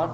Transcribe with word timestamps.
تعتبر 0.00 0.10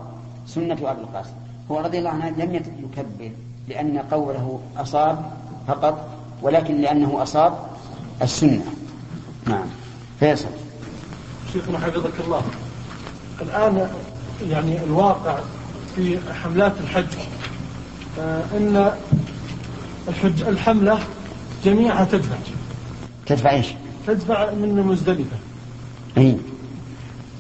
سنة 0.47 0.75
أبي 0.75 1.00
القاسم. 1.00 1.30
هو 1.71 1.80
رضي 1.80 1.99
الله 1.99 2.11
عنه 2.11 2.29
لم 2.29 2.54
يكبر 2.54 3.31
لأن 3.69 3.99
قوله 3.99 4.61
أصاب 4.77 5.31
فقط 5.69 6.09
ولكن 6.43 6.81
لأنه 6.81 7.23
أصاب 7.23 7.59
السنة. 8.22 8.64
نعم. 9.46 9.66
فيصل. 10.20 10.48
شيخنا 11.52 11.78
حفظك 11.78 12.20
الله. 12.24 12.42
الآن 13.42 13.90
يعني 14.50 14.84
الواقع 14.84 15.38
في 15.96 16.18
حملات 16.45 16.73
الحج. 16.80 17.18
آه، 18.21 18.43
أن 18.57 18.93
الحج 20.09 20.43
الحملة 20.43 20.98
جميعها 21.64 22.05
تدفع. 22.05 22.37
تدفع 23.27 23.50
إيش؟ 23.50 23.66
تدفع 24.07 24.50
من 24.50 24.87
مزدلفة 24.87 25.37
اي 26.18 26.37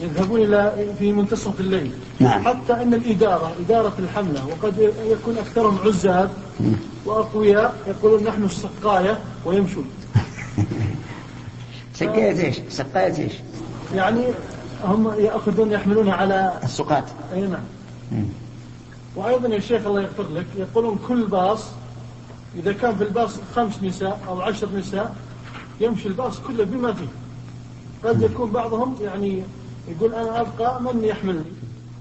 يذهبون 0.00 0.40
إلى 0.40 0.72
في 0.98 1.12
منتصف 1.12 1.60
الليل 1.60 1.90
نعم. 2.20 2.44
حتى 2.44 2.72
أن 2.72 2.94
الإدارة 2.94 3.52
إدارة 3.60 3.92
الحملة 3.98 4.46
وقد 4.46 4.92
يكون 5.04 5.38
أكثرهم 5.38 5.78
عزاب 5.84 6.30
وأقوياء 7.04 7.74
يقولون 7.86 8.24
نحن 8.24 8.44
السقاية 8.44 9.18
ويمشون 9.44 9.84
سقاية 11.94 12.44
إيش؟ 12.46 12.56
سقاية 12.68 13.18
إيش؟ 13.18 13.32
يعني 13.94 14.24
هم 14.84 15.14
يأخذون 15.18 15.72
يحملونها 15.72 16.14
على 16.14 16.60
السقاة 16.62 17.04
أي 17.32 17.40
نعم. 17.40 17.64
وأيضا 19.16 19.48
يا 19.48 19.60
شيخ 19.60 19.86
الله 19.86 20.02
يغفر 20.02 20.26
لك 20.34 20.46
يقولون 20.56 20.98
كل 21.08 21.26
باص 21.26 21.64
إذا 22.56 22.72
كان 22.72 22.96
في 22.96 23.04
الباص 23.04 23.36
خمس 23.54 23.82
نساء 23.82 24.20
أو 24.28 24.40
عشر 24.40 24.68
نساء 24.76 25.14
يمشي 25.80 26.08
الباص 26.08 26.40
كله 26.40 26.64
بما 26.64 26.92
فيه 26.92 27.08
قد 28.04 28.22
يكون 28.22 28.50
بعضهم 28.50 28.96
يعني 29.00 29.42
يقول 29.88 30.14
أنا 30.14 30.40
أبقى 30.40 30.82
من 30.82 31.04
يحملني. 31.04 31.44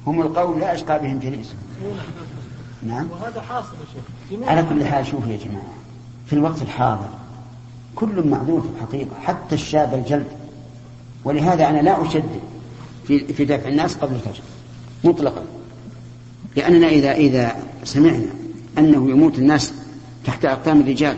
هم 0.08 0.22
القوم 0.22 0.60
لا 0.60 0.76
أشقى 0.76 1.00
بهم 1.00 1.20
جليس. 1.20 1.54
نعم. 2.88 3.08
وهذا 3.12 3.42
حاصل 3.42 3.68
يا 3.68 4.40
شيخ. 4.40 4.50
على 4.50 4.66
كل 4.70 4.86
حال 4.86 5.08
شوفوا 5.08 5.32
يا 5.32 5.38
جماعة 5.38 5.74
في 6.26 6.34
الوقت 6.34 6.62
الحاضر 6.62 7.10
كل 7.96 8.28
معذور 8.28 8.62
في 8.62 8.68
الحقيقة 8.76 9.20
حتى 9.24 9.56
الشاب 9.56 9.94
الجلد. 9.94 10.28
ولهذا 11.24 11.70
أنا 11.70 11.82
لا 11.82 12.08
أشدد 12.08 12.40
في 13.08 13.34
في 13.34 13.46
دفع 13.46 13.70
الناس 13.70 13.96
قبل 13.96 14.16
الفجر 14.16 14.44
مطلقا. 15.04 15.44
لأننا 16.56 16.88
إذا 16.88 17.12
إذا 17.12 17.56
سمعنا 17.84 18.26
أنه 18.78 19.10
يموت 19.10 19.40
الناس 19.40 19.74
تحت 20.26 20.46
أقدام 20.46 20.82
الرجال 20.82 21.18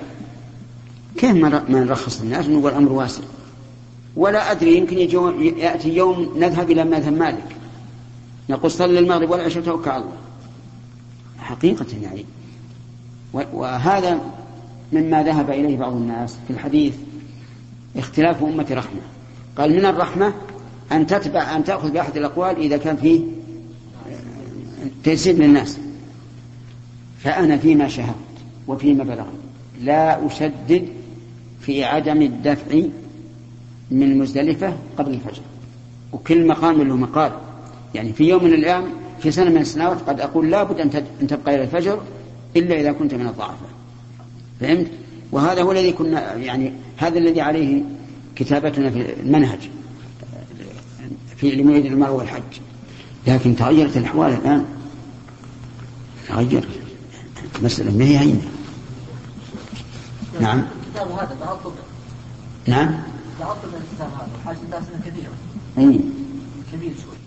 كيف 1.18 1.32
ما 1.32 1.64
نرخص 1.70 2.22
للناس 2.22 2.48
ونقول 2.48 2.72
الأمر 2.72 2.92
واسع؟ 2.92 3.22
ولا 4.18 4.52
أدري 4.52 4.78
يمكن 4.78 4.98
يأتي 5.58 5.96
يوم 5.96 6.34
نذهب 6.38 6.72
إلى 6.72 6.84
مذهب 6.84 7.14
مالك. 7.14 7.56
نقول 8.50 8.72
صلي 8.72 9.00
المغرب 9.00 9.30
والعشاء 9.30 9.64
توكل 9.64 9.90
على 9.90 10.04
الله. 10.04 10.18
حقيقة 11.40 11.86
يعني. 12.02 12.26
وهذا 13.34 14.20
مما 14.94 15.24
ذهب 15.24 15.50
إليه 15.50 15.78
بعض 15.78 15.94
الناس 15.94 16.38
في 16.48 16.54
الحديث 16.54 16.94
اختلاف 17.98 18.44
أمة 18.44 18.68
رحمة. 18.72 19.02
قال 19.58 19.76
من 19.76 19.86
الرحمة 19.86 20.34
أن 20.92 21.08
تتبع 21.08 21.56
أن 21.56 21.64
تأخذ 21.64 21.92
بأحد 21.92 22.18
الأقوال 22.18 22.58
إذا 22.58 22.78
كان 22.78 22.98
فيه 22.98 23.22
تيسير 25.04 25.36
للناس. 25.36 25.78
فأنا 27.20 27.58
فيما 27.58 27.88
شاهدت 27.88 28.16
وفيما 28.68 29.04
بلغت 29.04 29.28
لا 29.82 30.26
أشدد 30.26 30.88
في 31.62 31.84
عدم 31.84 32.22
الدفع 32.22 32.82
من 33.92 34.18
مزدلفة 34.18 34.78
قبل 34.98 35.14
الفجر. 35.14 35.42
وكل 36.12 36.48
مقام 36.48 36.82
له 36.82 36.96
مقال. 36.96 37.32
يعني 37.96 38.14
في 38.14 38.30
يوم 38.30 38.44
من 38.44 38.54
الأيام 38.54 38.84
في 39.20 39.32
سنة 39.32 39.50
من 39.50 39.62
السنوات 39.62 39.98
قد 40.10 40.20
أقول 40.20 40.52
لابد 40.52 40.80
أن 41.22 41.28
تبقى 41.28 41.56
إلى 41.56 41.64
الفجر 41.64 42.02
إلا 42.56 42.80
إذا 42.80 42.92
كنت 42.92 43.14
من 43.14 43.28
الضعفاء. 43.28 43.70
فهمت؟ 44.60 44.88
وهذا 45.32 45.62
هو 45.62 45.72
الذي 45.72 45.92
كنا 45.92 46.34
يعني 46.34 46.74
هذا 46.98 47.20
الذي 47.20 47.42
عليه 47.42 47.82
كتابتنا 48.36 48.90
في 48.90 49.14
المنهج 49.20 49.70
في 51.38 51.52
لمريد 51.52 51.86
المرء 51.86 52.12
والحج. 52.12 52.42
لكن 53.28 53.56
تغيرت 53.56 53.98
الأحوال 53.98 54.34
الآن. 54.34 54.66
تغير 56.28 56.68
المسألة 57.60 57.98
ما 57.98 58.06
هي 58.06 58.20
هينة؟ 58.20 58.42
نعم. 60.42 60.66
هذا 60.96 61.38
نعم. 62.68 63.00
طبع 63.40 63.54
الكتاب 63.64 64.08
هذا 64.20 64.28
حاجة 64.46 64.58
دراسة 64.72 64.88
كبيرة 65.06 65.32
أي. 65.78 66.00
كبير 66.74 66.92
شوي. 67.04 67.18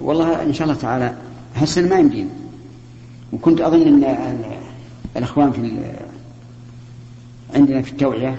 والله 0.00 0.42
إن 0.42 0.52
شاء 0.52 0.68
الله 0.68 0.80
تعالى 0.80 1.16
هالسنة 1.54 1.88
ما 1.88 1.96
يمدينا 1.98 2.30
وكنت 3.32 3.60
أظن 3.60 3.82
أن 3.82 4.04
ال- 4.04 4.58
الأخوان 5.16 5.52
في 5.52 5.82
عندنا 7.54 7.82
في 7.82 7.90
التوعية 7.92 8.38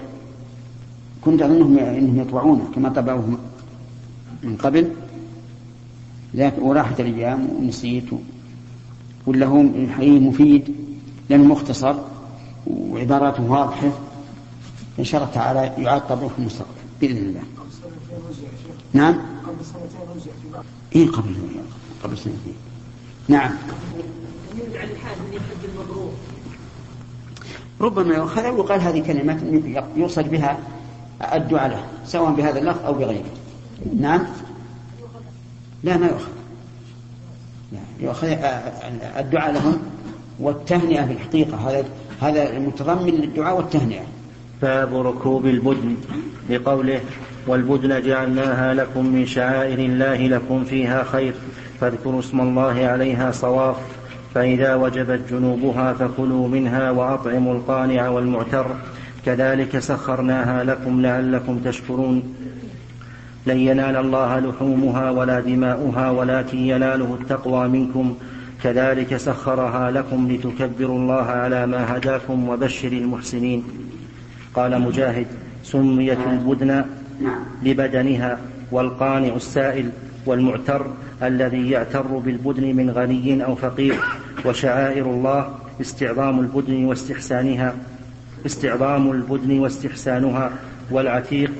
كنت 1.24 1.42
أظنهم 1.42 1.78
أنهم 1.78 2.20
يطبعونه 2.20 2.64
كما 2.74 2.88
طبعوه 2.88 3.38
من 4.42 4.56
قبل. 4.56 4.90
لكن 6.34 6.62
وراحت 6.62 7.00
الأيام 7.00 7.48
ونسيت 7.50 8.04
ولا 9.26 9.46
هو 9.46 9.62
مفيد 10.00 10.74
لأنه 11.30 11.44
مختصر 11.44 11.94
وعباراته 12.66 13.42
واضحة. 13.50 13.90
إن 14.98 15.04
شاء 15.04 15.20
الله 15.22 15.34
تعالى 15.34 15.82
يعاد 15.84 16.00
طبعه 16.06 16.28
في 16.28 16.38
المستقبل. 16.38 16.79
بإذن 17.00 17.16
الله. 17.16 17.42
نعم؟ 18.92 19.18
إيه 20.96 21.08
قبل 21.08 21.34
قبل 22.04 22.18
سنتين. 22.18 22.54
نعم. 23.28 23.50
ربما 27.80 28.14
يؤخذ 28.14 28.46
ويقال 28.46 28.80
هذه 28.80 29.00
كلمات 29.06 29.38
يقصد 29.96 30.30
بها 30.30 30.58
الدعاء 31.34 31.68
له 31.68 31.84
سواء 32.06 32.32
بهذا 32.32 32.58
اللفظ 32.58 32.84
أو 32.84 32.94
بغيره. 32.94 33.30
نعم؟ 33.98 34.26
لا 35.82 35.96
ما 35.96 36.06
يؤخذ. 36.06 36.30
يؤخذ 38.00 38.26
الدعاء 39.18 39.52
لهم 39.52 39.78
والتهنئة 40.40 41.06
في 41.06 41.12
الحقيقة 41.12 41.70
هذا 41.70 41.84
هذا 42.20 42.58
متضمن 42.58 43.10
للدعاء 43.10 43.56
والتهنئة. 43.56 44.04
باب 44.62 45.06
ركوب 45.06 45.46
البدن 45.46 45.96
لقوله 46.50 47.00
والبدن 47.46 48.02
جعلناها 48.02 48.74
لكم 48.74 49.06
من 49.06 49.26
شعائر 49.26 49.78
الله 49.78 50.26
لكم 50.26 50.64
فيها 50.64 51.04
خير 51.04 51.34
فاذكروا 51.80 52.20
اسم 52.20 52.40
الله 52.40 52.86
عليها 52.86 53.30
صواف 53.30 53.76
فإذا 54.34 54.74
وجبت 54.74 55.20
جنوبها 55.30 55.92
فكلوا 55.92 56.48
منها 56.48 56.90
وأطعموا 56.90 57.54
القانع 57.54 58.08
والمعتر 58.08 58.66
كذلك 59.26 59.78
سخرناها 59.78 60.64
لكم 60.64 61.02
لعلكم 61.02 61.58
تشكرون 61.58 62.22
لن 63.46 63.56
ينال 63.56 63.96
الله 63.96 64.38
لحومها 64.38 65.10
ولا 65.10 65.40
دماؤها 65.40 66.10
ولكن 66.10 66.58
يناله 66.58 67.18
التقوى 67.20 67.68
منكم 67.68 68.14
كذلك 68.62 69.16
سخرها 69.16 69.90
لكم 69.90 70.28
لتكبروا 70.32 70.98
الله 70.98 71.24
على 71.24 71.66
ما 71.66 71.96
هداكم 71.96 72.48
وبشر 72.48 72.92
المحسنين 72.92 73.64
قال 74.54 74.80
مجاهد 74.80 75.26
سميت 75.64 76.18
البدن 76.26 76.84
لبدنها 77.62 78.38
والقانع 78.72 79.34
السائل 79.34 79.90
والمعتر 80.26 80.86
الذي 81.22 81.70
يعتر 81.70 82.06
بالبدن 82.06 82.76
من 82.76 82.90
غني 82.90 83.44
أو 83.44 83.54
فقير 83.54 83.94
وشعائر 84.44 85.06
الله 85.06 85.48
استعظام 85.80 86.40
البدن 86.40 86.84
واستحسانها 86.84 87.74
استعظام 88.46 89.10
البدن 89.10 89.58
واستحسانها 89.58 90.50
والعتيق 90.90 91.52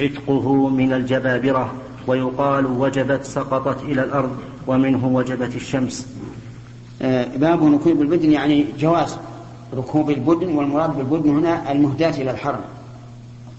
عتقه 0.00 0.68
من 0.68 0.92
الجبابرة 0.92 1.74
ويقال 2.06 2.66
وجبت 2.66 3.24
سقطت 3.24 3.82
إلى 3.82 4.04
الأرض 4.04 4.36
ومنه 4.66 5.06
وجبت 5.06 5.56
الشمس. 5.56 6.08
آه، 7.02 7.36
باب 7.36 7.74
ركوب 7.74 8.02
البدن 8.02 8.32
يعني 8.32 8.64
جواز. 8.78 9.18
ركوب 9.74 10.10
البدن 10.10 10.56
والمراد 10.56 10.96
بالبدن 10.96 11.30
هنا 11.30 11.72
المهداة 11.72 12.10
إلى 12.10 12.30
الحرم. 12.30 12.60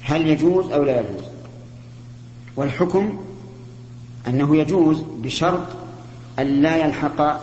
هل 0.01 0.27
يجوز 0.27 0.71
أو 0.71 0.83
لا 0.83 1.00
يجوز؟ 1.00 1.24
والحكم 2.56 3.18
أنه 4.27 4.57
يجوز 4.57 5.04
بشرط 5.18 5.68
أن 6.39 6.62
لا 6.62 6.86
يلحق 6.86 7.42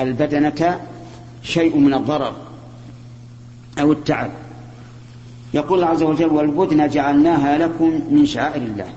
البدنة 0.00 0.80
شيء 1.42 1.78
من 1.78 1.94
الضرر 1.94 2.36
أو 3.80 3.92
التعب. 3.92 4.30
يقول 5.54 5.78
الله 5.78 5.90
عز 5.90 6.02
وجل 6.02 6.26
والبدن 6.30 6.88
جعلناها 6.88 7.58
لكم 7.58 8.00
من 8.10 8.26
شعائر 8.26 8.62
الله. 8.62 8.88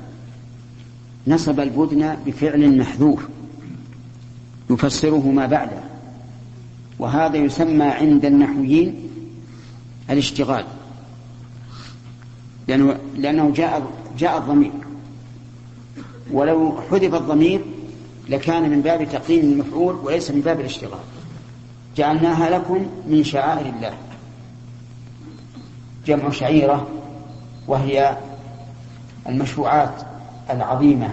نصب 1.27 1.59
البدن 1.59 2.17
بفعل 2.25 2.77
محذوف. 2.77 3.27
يفسره 4.69 5.31
ما 5.31 5.45
بعده. 5.45 5.86
وهذا 6.99 7.37
يسمى 7.37 7.85
عند 7.85 8.25
النحويين 8.25 9.09
الاشتغال. 10.09 10.65
لأنه, 12.67 12.97
لأنه 13.15 13.51
جاء 13.51 13.87
جاء 14.17 14.37
الضمير. 14.37 14.71
ولو 16.31 16.81
حذف 16.91 17.15
الضمير 17.15 17.61
لكان 18.29 18.69
من 18.69 18.81
باب 18.81 19.09
تقديم 19.09 19.39
المفعول 19.39 19.95
وليس 19.95 20.31
من 20.31 20.41
باب 20.41 20.59
الاشتغال. 20.59 20.99
جعلناها 21.97 22.49
لكم 22.49 22.87
من 23.07 23.23
شعائر 23.23 23.73
الله. 23.75 23.93
جمع 26.05 26.29
شعيرة 26.29 26.87
وهي 27.67 28.17
المشروعات 29.29 30.01
العظيمة 30.49 31.09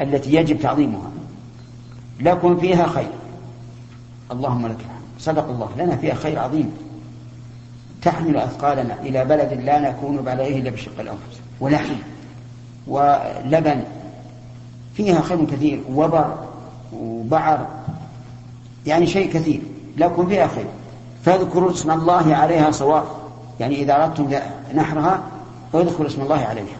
التي 0.00 0.34
يجب 0.34 0.60
تعظيمها. 0.60 1.10
لكم 2.20 2.60
فيها 2.60 2.86
خير. 2.86 3.10
اللهم 4.32 4.66
لك 4.66 4.76
الحمد. 4.76 5.00
صدق 5.18 5.48
الله. 5.48 5.68
لنا 5.78 5.96
فيها 5.96 6.14
خير 6.14 6.38
عظيم. 6.38 6.72
تحمل 8.02 8.36
أثقالنا 8.36 8.94
إلى 9.02 9.24
بلد 9.24 9.52
لا 9.52 9.78
نكون 9.78 10.28
عليه 10.28 10.60
إلا 10.60 10.70
بشق 10.70 11.00
الأنفس. 11.00 11.40
ولحم 11.60 11.94
ولبن. 12.86 13.82
فيها 14.94 15.20
خير 15.20 15.44
كثير. 15.44 15.80
وبر 15.94 16.34
وبعر. 16.92 17.66
يعني 18.86 19.06
شيء 19.06 19.32
كثير. 19.32 19.60
لكم 19.96 20.26
فيها 20.26 20.46
خير. 20.46 20.66
فاذكروا 21.24 21.70
اسم 21.70 21.90
الله 21.90 22.34
عليها 22.34 22.70
صواب 22.70 23.04
يعني 23.60 23.82
إذا 23.82 24.04
أردتم 24.04 24.30
نحرها 24.74 25.20
فاذكروا 25.72 26.06
اسم 26.06 26.22
الله 26.22 26.40
عليها. 26.40 26.78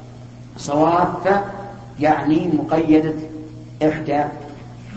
صواب 0.56 1.44
يعني 2.00 2.48
مقيدة 2.48 3.14
إحدى 3.82 4.24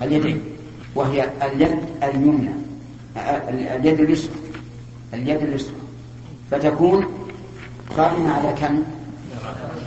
اليدين. 0.02 0.53
وهي 0.96 1.30
اليد 1.42 1.80
اليمنى 2.04 2.52
اليد 3.76 4.00
اليسرى 4.00 4.34
اليد 5.14 5.42
اليسرى. 5.42 5.76
فتكون 6.52 7.06
قائمة 7.98 8.34
على 8.34 8.54
كم؟ 8.54 8.84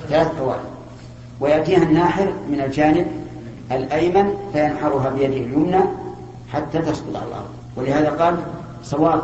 ثلاث 0.08 0.38
قوائم 0.38 0.64
ويأتيها 1.40 1.82
الناحر 1.82 2.32
من 2.50 2.60
الجانب 2.60 3.06
الأيمن 3.72 4.34
فينحرها 4.52 5.10
بيده 5.10 5.36
اليمنى 5.36 5.80
حتى 6.52 6.78
تسقط 6.78 7.16
على 7.16 7.26
الأرض. 7.26 7.48
ولهذا 7.76 8.10
قال 8.10 8.36
صواب 8.82 9.22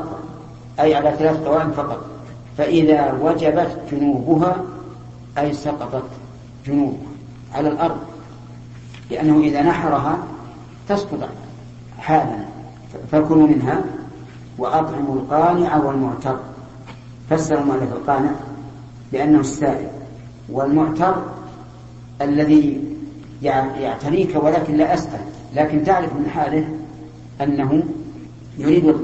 أي 0.81 0.95
على 0.95 1.15
ثلاث 1.19 1.37
قوائم 1.37 1.71
فقط. 1.71 2.05
فإذا 2.59 3.19
وجبت 3.23 3.79
جنوبها 3.93 4.57
أي 5.39 5.53
سقطت 5.53 6.05
جنوبها 6.67 6.99
على 7.55 7.69
الأرض. 7.69 7.99
لأنه 9.11 9.41
إذا 9.41 9.63
نحرها 9.63 10.19
تسقط 10.89 11.29
حالا 12.03 12.39
فكلوا 13.13 13.47
منها 13.47 13.81
وأطعموا 14.59 15.15
القانع 15.15 15.77
والمعتر. 15.77 16.37
فسر 17.31 17.61
المؤلف 17.61 17.93
القانع 17.93 18.31
بأنه 19.13 19.41
السائل. 19.41 19.89
والمعتر 20.49 21.23
الذي 22.23 22.85
يعتريك 23.43 24.45
ولكن 24.45 24.75
لا 24.75 24.95
أسأل. 24.95 25.21
لكن 25.55 25.85
تعرف 25.85 26.13
من 26.17 26.29
حاله 26.29 26.69
أنه 27.41 27.83
يريد 28.59 28.95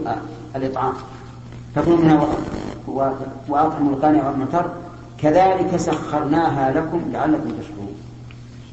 الإطعام. 0.57 0.93
فكلوا 1.75 1.97
منها 1.97 2.29
وأطعموا 3.49 3.93
القانع 3.93 4.29
والمعتر. 4.29 4.71
كذلك 5.19 5.77
سخرناها 5.77 6.73
لكم 6.73 7.01
لعلكم 7.13 7.51
تشكرون. 7.51 7.95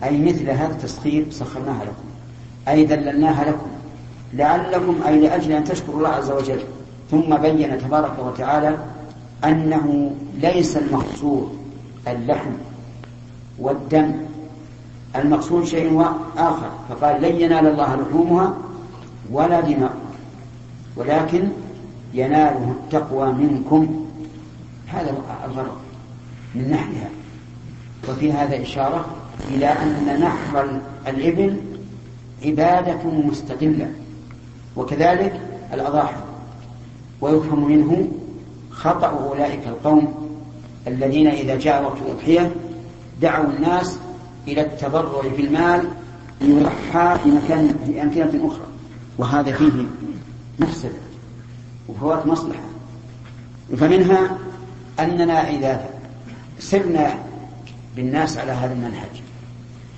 أي 0.04 0.22
مثل 0.22 0.50
هذا 0.50 0.72
التسخير 0.72 1.26
سخرناها 1.32 1.84
لكم. 1.84 2.06
أي 2.68 2.86
دللناها 2.86 3.46
لكم. 3.46 3.68
لعلكم 4.36 4.96
أي 5.08 5.20
لأجل 5.20 5.52
أن 5.52 5.64
تشكروا 5.64 5.98
الله 5.98 6.10
عز 6.10 6.32
وجل. 6.32 6.60
ثم 7.12 7.38
بين 7.38 7.78
تبارك 7.78 8.20
وتعالى 8.20 8.78
أنه 9.46 10.16
ليس 10.38 10.78
المقصود 10.78 11.58
اللحم 12.08 12.52
والدم. 13.60 14.12
المقصود 15.16 15.64
شيء 15.64 16.06
آخر. 16.38 16.70
فقال 16.90 17.22
لن 17.22 17.36
ينال 17.36 17.68
الله 17.68 17.96
لحومها 17.96 18.54
ولا 19.32 19.62
دماؤها. 19.62 19.94
ولكن 20.96 21.50
يناله 22.14 22.76
التقوى 22.84 23.32
منكم. 23.32 24.06
هذا 24.88 25.16
الغرض 25.46 25.78
من 26.56 26.70
نحرها 26.72 27.10
وفي 28.10 28.32
هذا 28.32 28.62
إشارة 28.62 29.06
إلى 29.50 29.66
أن 29.66 30.20
نحر 30.22 30.80
الإبل 31.08 31.58
عبادة 32.46 33.04
مستقلة 33.04 33.92
وكذلك 34.76 35.42
الأضاحي 35.74 36.16
ويفهم 37.22 37.68
منه 37.68 38.08
خطأ 38.72 39.08
أولئك 39.08 39.68
القوم 39.68 40.26
الذين 40.88 41.28
إذا 41.28 41.56
جاء 41.56 41.84
وقت 41.84 41.98
الأضحية 42.02 42.52
دعوا 43.22 43.46
الناس 43.46 43.98
إلى 44.48 44.62
التبرع 44.62 45.22
بالمال 45.38 45.88
ليضحى 46.42 47.18
في 47.24 47.30
مكان 47.30 47.76
في 47.86 48.02
أمكنة 48.02 48.48
أخرى. 48.48 48.66
وهذا 49.18 49.52
فيه 49.52 49.86
مفسدة 50.60 50.92
وفوات 51.90 52.28
مصلحة. 52.28 52.64
فمنها 53.78 54.38
أننا 55.00 55.50
إذا 55.50 55.86
سرنا 56.60 57.16
بالناس 57.96 58.38
على 58.38 58.52
هذا 58.52 58.74
المنهج 58.74 59.22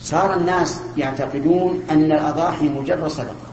صار 0.02 0.38
الناس 0.38 0.82
يعتقدون 0.98 1.82
أن 1.92 2.12
الأضاحي 2.12 2.70
مجرد 2.70 3.08
صدقة. 3.08 3.47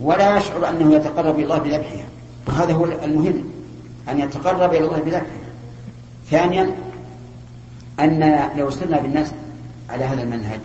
ولا 0.00 0.36
يشعر 0.36 0.68
أنه 0.68 0.94
يتقرب 0.94 1.34
إلى 1.34 1.44
الله 1.44 1.58
بذبحها 1.58 2.04
وهذا 2.48 2.72
هو 2.72 2.84
المهم 2.84 3.44
أن 4.08 4.20
يتقرب 4.20 4.74
إلى 4.74 4.84
الله 4.84 4.98
بذبحها 4.98 5.40
ثانيا 6.30 6.74
أن 8.00 8.50
لو 8.56 8.70
سرنا 8.70 9.00
بالناس 9.00 9.32
على 9.90 10.04
هذا 10.04 10.22
المنهج 10.22 10.60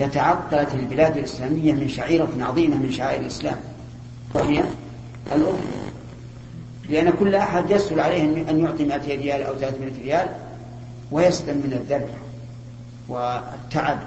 لتعطلت 0.00 0.74
البلاد 0.74 1.16
الإسلامية 1.16 1.72
من 1.72 1.88
شعيرة 1.88 2.28
عظيمة 2.40 2.76
من 2.76 2.92
شعائر 2.92 3.20
الإسلام 3.20 3.56
وهي 4.34 4.64
الأضحية 5.36 5.88
لأن 6.88 7.10
كل 7.10 7.34
أحد 7.34 7.70
يسهل 7.70 8.00
عليه 8.00 8.22
أن 8.50 8.60
يعطي 8.64 8.84
200 8.84 9.06
ريال 9.06 9.42
أو 9.42 9.54
300 9.54 10.02
ريال 10.02 10.28
ويسلم 11.10 11.56
من 11.56 11.72
الذبح 11.72 12.14
والتعب 13.08 13.98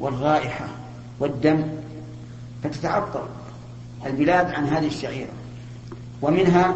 والرائحة 0.00 0.66
والدم 1.20 1.62
فتتعطل. 2.64 3.26
البلاد 4.06 4.50
عن 4.50 4.64
هذه 4.64 4.86
الشعيرة 4.86 5.30
ومنها 6.22 6.74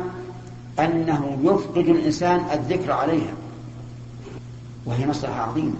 أنه 0.78 1.38
يفقد 1.42 1.88
الإنسان 1.88 2.40
الذكر 2.52 2.92
عليها 2.92 3.34
وهي 4.86 5.06
مصلحة 5.06 5.40
عظيمة. 5.40 5.76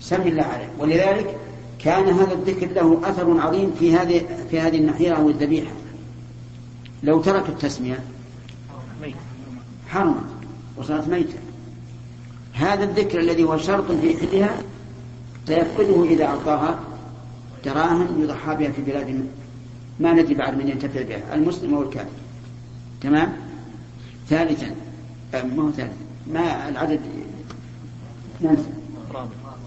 سم 0.00 0.22
الله 0.22 0.42
عليه. 0.42 0.68
ولذلك 0.78 1.36
كان 1.78 2.08
هذا 2.08 2.32
الذكر 2.32 2.66
له 2.66 3.00
أثر 3.04 3.40
عظيم 3.40 3.74
في 3.78 3.96
هذه 3.96 4.26
في 4.50 4.60
هذه 4.60 4.78
النحيرة 4.78 5.16
أو 5.16 5.28
الذبيحة. 5.28 5.72
لو 7.02 7.22
ترك 7.22 7.48
التسمية 7.48 7.98
حرمت 9.88 10.24
وصارت 10.76 11.08
ميتة. 11.08 11.38
هذا 12.52 12.84
الذكر 12.84 13.20
الذي 13.20 13.44
هو 13.44 13.58
شرط 13.58 13.92
في 13.92 14.16
حلها 14.16 14.56
سيفقده 15.46 16.04
إذا 16.04 16.24
أعطاها 16.24 16.78
دراهم 17.64 18.22
يضحى 18.22 18.54
بها 18.54 18.70
في 18.70 18.82
بلاد 18.82 19.26
ما 20.00 20.12
ندري 20.12 20.34
بعد 20.34 20.58
من 20.58 20.68
ينتفع 20.68 21.02
بها 21.02 21.34
المسلم 21.34 21.74
أو 21.74 21.82
الكافر. 21.82 22.08
تمام؟ 23.00 23.32
ثالثا 24.28 24.74
ما 25.32 25.62
هو 25.62 25.70
ثالثا 25.70 25.96
ما 26.26 26.68
العدد؟ 26.68 27.00
ننسى 28.40 28.68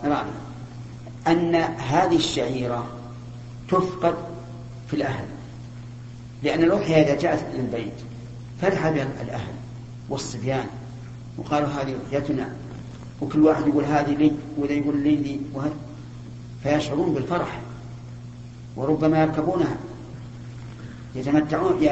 رابع. 0.03 0.23
أن 1.27 1.55
هذه 1.77 2.15
الشعيرة 2.15 2.85
تفقد 3.67 4.15
في 4.87 4.93
الأهل 4.95 5.25
لأن 6.43 6.63
الأضحية 6.63 6.95
إذا 6.95 7.15
جاءت 7.15 7.45
إلى 7.53 7.61
البيت 7.61 7.93
فرح 8.61 8.89
بها 8.89 9.07
الأهل 9.21 9.53
والصبيان 10.09 10.65
وقالوا 11.37 11.67
هذه 11.67 11.95
أضحيتنا 12.05 12.55
وكل 13.21 13.43
واحد 13.43 13.67
يقول 13.67 13.83
هذه 13.85 14.15
لي 14.15 14.31
وذا 14.57 14.71
يقول 14.71 14.97
لي 14.97 15.15
لي 15.15 15.39
وهذا. 15.53 15.75
فيشعرون 16.63 17.13
بالفرح 17.13 17.59
وربما 18.75 19.21
يركبونها. 19.21 19.77
يتمتعون 21.15 21.87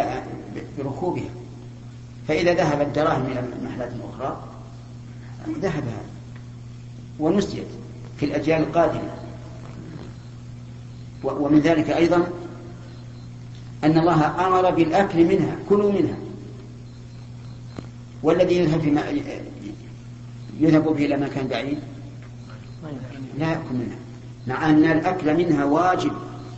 بركوبها. 0.78 1.30
فإذا 2.28 2.54
ذهب 2.54 2.82
الدراهم 2.82 3.26
إلى 3.26 3.40
المحلات 3.40 3.92
الأخرى 3.92 4.44
ذهب 5.62 5.84
ونسيت 7.20 7.68
في 8.18 8.26
الأجيال 8.26 8.62
القادمة. 8.62 9.10
ومن 11.24 11.60
ذلك 11.60 11.90
أيضا 11.90 12.28
أن 13.84 13.98
الله 13.98 14.48
أمر 14.48 14.70
بالأكل 14.70 15.26
منها 15.26 15.56
كلوا 15.70 15.92
منها. 15.92 16.18
والذي 18.24 18.56
يذهب 18.58 18.82
في 18.82 18.90
يذهب 20.60 20.84
به 20.84 21.06
إلى 21.06 21.18
مكان 21.18 21.48
بعيد 21.48 21.80
لا 23.38 23.50
يأكل 23.50 23.74
منها. 23.74 23.98
مع 24.48 24.70
أن 24.70 24.86
الأكل 24.86 25.38
منها 25.38 25.66
واجب 25.66 26.12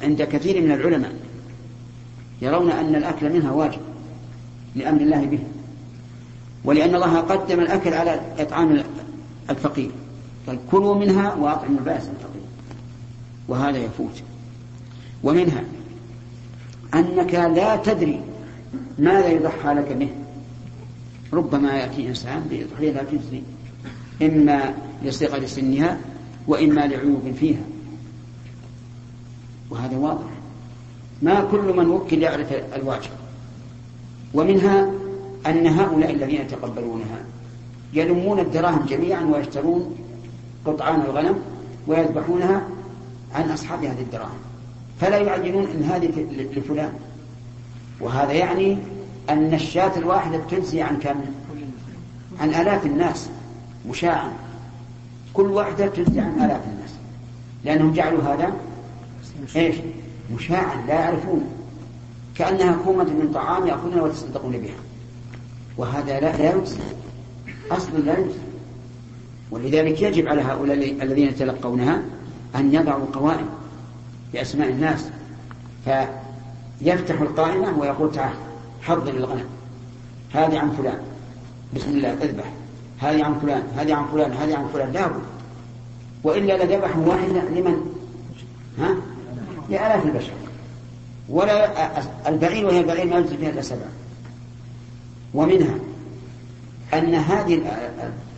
عند 0.03 0.21
كثير 0.21 0.61
من 0.61 0.71
العلماء. 0.71 1.18
يرون 2.41 2.71
أن 2.71 2.95
الأكل 2.95 3.33
منها 3.33 3.51
واجب 3.51 3.79
لأمر 4.75 5.01
الله 5.01 5.25
به 5.25 5.39
ولأن 6.63 6.95
الله 6.95 7.17
قدم 7.17 7.59
الأكل 7.59 7.93
على 7.93 8.21
إطعام 8.39 8.83
الفقير. 9.49 9.91
قال 10.47 10.59
كلوا 10.71 10.95
منها 10.95 11.33
وأطعموا 11.33 11.79
البائس 11.79 12.03
الفقير. 12.03 12.41
وهذا 13.47 13.77
يفوت. 13.77 14.21
ومنها 15.23 15.63
أنك 16.93 17.33
لا 17.33 17.75
تدري 17.75 18.21
ماذا 18.99 19.27
يضحى 19.27 19.73
لك 19.73 19.91
به. 19.91 20.09
ربما 21.33 21.77
يأتي 21.77 22.07
إنسان 22.07 22.47
بأضحية 22.49 22.91
لا 22.91 23.03
تجزي 23.03 23.41
إما 24.21 24.73
لصغر 25.03 25.45
سنها 25.45 25.97
وإما 26.47 26.81
لعيوب 26.81 27.33
فيها. 27.39 27.61
وهذا 29.69 29.97
واضح. 29.97 30.38
ما 31.21 31.47
كل 31.51 31.73
من 31.77 31.89
وكل 31.89 32.23
يعرف 32.23 32.53
الواجب. 32.75 33.09
ومنها 34.33 34.91
أن 35.47 35.67
هؤلاء 35.67 36.11
الذين 36.11 36.41
يتقبلونها 36.41 37.19
يلمون 37.93 38.39
الدراهم 38.39 38.85
جميعا 38.85 39.23
ويشترون 39.23 39.95
قطعان 40.65 41.01
الغنم 41.01 41.39
ويذبحونها 41.87 42.61
عن 43.35 43.49
أصحاب 43.49 43.83
هذه 43.83 44.01
الدراهم. 44.01 44.37
فلا 45.01 45.17
يعينون 45.17 45.63
أن 45.63 45.83
هذه 45.83 46.27
لفلان. 46.55 46.93
وهذا 47.99 48.31
يعني 48.31 48.77
أن 49.29 49.53
الشاة 49.53 49.97
الواحدة 49.97 50.37
تجزي 50.37 50.81
عن 50.81 50.99
كم؟ 50.99 51.19
عن 52.39 52.49
آلاف 52.49 52.85
الناس 52.85 53.29
مشاعا. 53.89 54.31
كل 55.33 55.45
واحدة 55.45 55.87
تجزي 55.87 56.19
عن 56.19 56.33
آلاف 56.33 56.61
الناس. 56.67 56.91
لأنهم 57.65 57.93
جعلوا 57.93 58.21
هذا 58.21 58.53
إيش؟ 59.55 59.75
مشاعا 60.35 60.85
لا 60.87 60.93
يعرفون. 60.93 61.43
كأنها 62.35 62.77
كومة 62.85 63.03
من 63.03 63.31
طعام 63.33 63.67
يأكلونها 63.67 64.01
ويتصدقون 64.01 64.51
بها. 64.51 64.75
وهذا 65.77 66.19
لا 66.19 66.37
لا 66.37 66.55
يجزي 66.55 66.79
أصلا 67.71 67.97
لا 67.97 68.19
يجزي 68.19 68.39
ولذلك 69.51 70.01
يجب 70.01 70.27
على 70.27 70.41
هؤلاء 70.41 70.77
الذين 70.77 71.27
يتلقونها 71.27 72.01
أن 72.55 72.73
يضعوا 72.73 73.05
قوائم 73.13 73.49
بأسماء 74.33 74.69
الناس. 74.69 75.09
فيفتح 75.85 77.21
القائمة 77.21 77.79
ويقول 77.79 78.11
تعال 78.11 78.33
حضر 78.81 79.13
الغنم 79.13 79.45
هذه 80.33 80.59
عن 80.59 80.71
فلان. 80.71 80.99
بسم 81.75 81.89
الله 81.89 82.13
اذبح. 82.13 82.53
هذه 82.99 83.23
عن 83.23 83.39
فلان. 83.39 83.63
هذه 83.77 83.93
عن 83.93 84.05
فلان. 84.13 84.31
هذه 84.31 84.57
عن 84.57 84.67
فلان. 84.73 84.91
لابد 84.91 85.21
وإلا 86.23 86.63
لذبحوا 86.63 87.05
واحدة 87.05 87.41
لمن؟ 87.41 87.95
ها؟ 88.79 88.95
لآلاف 89.69 90.05
البشر. 90.05 90.33
ولا 91.29 92.29
البعير 92.29 92.65
وهي 92.65 92.79
البعير 92.79 93.05
ما 93.05 93.17
يجزي 93.17 93.37
فيها 93.37 93.49
إلا 93.49 93.61
سبع. 93.61 93.85
ومنها 95.33 95.75
أن 96.93 97.15
هذه 97.15 97.61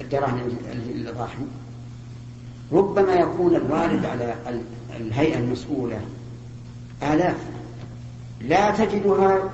الدراهم 0.01 0.39
الإضاحي 0.95 1.43
ربما 2.71 3.13
يكون 3.13 3.55
الوارد 3.55 4.05
على 4.05 4.35
الهيئة 4.99 5.37
المسؤولة 5.37 6.01
آلاف. 7.03 7.37
لا 8.41 8.71
تجدها 8.71 9.49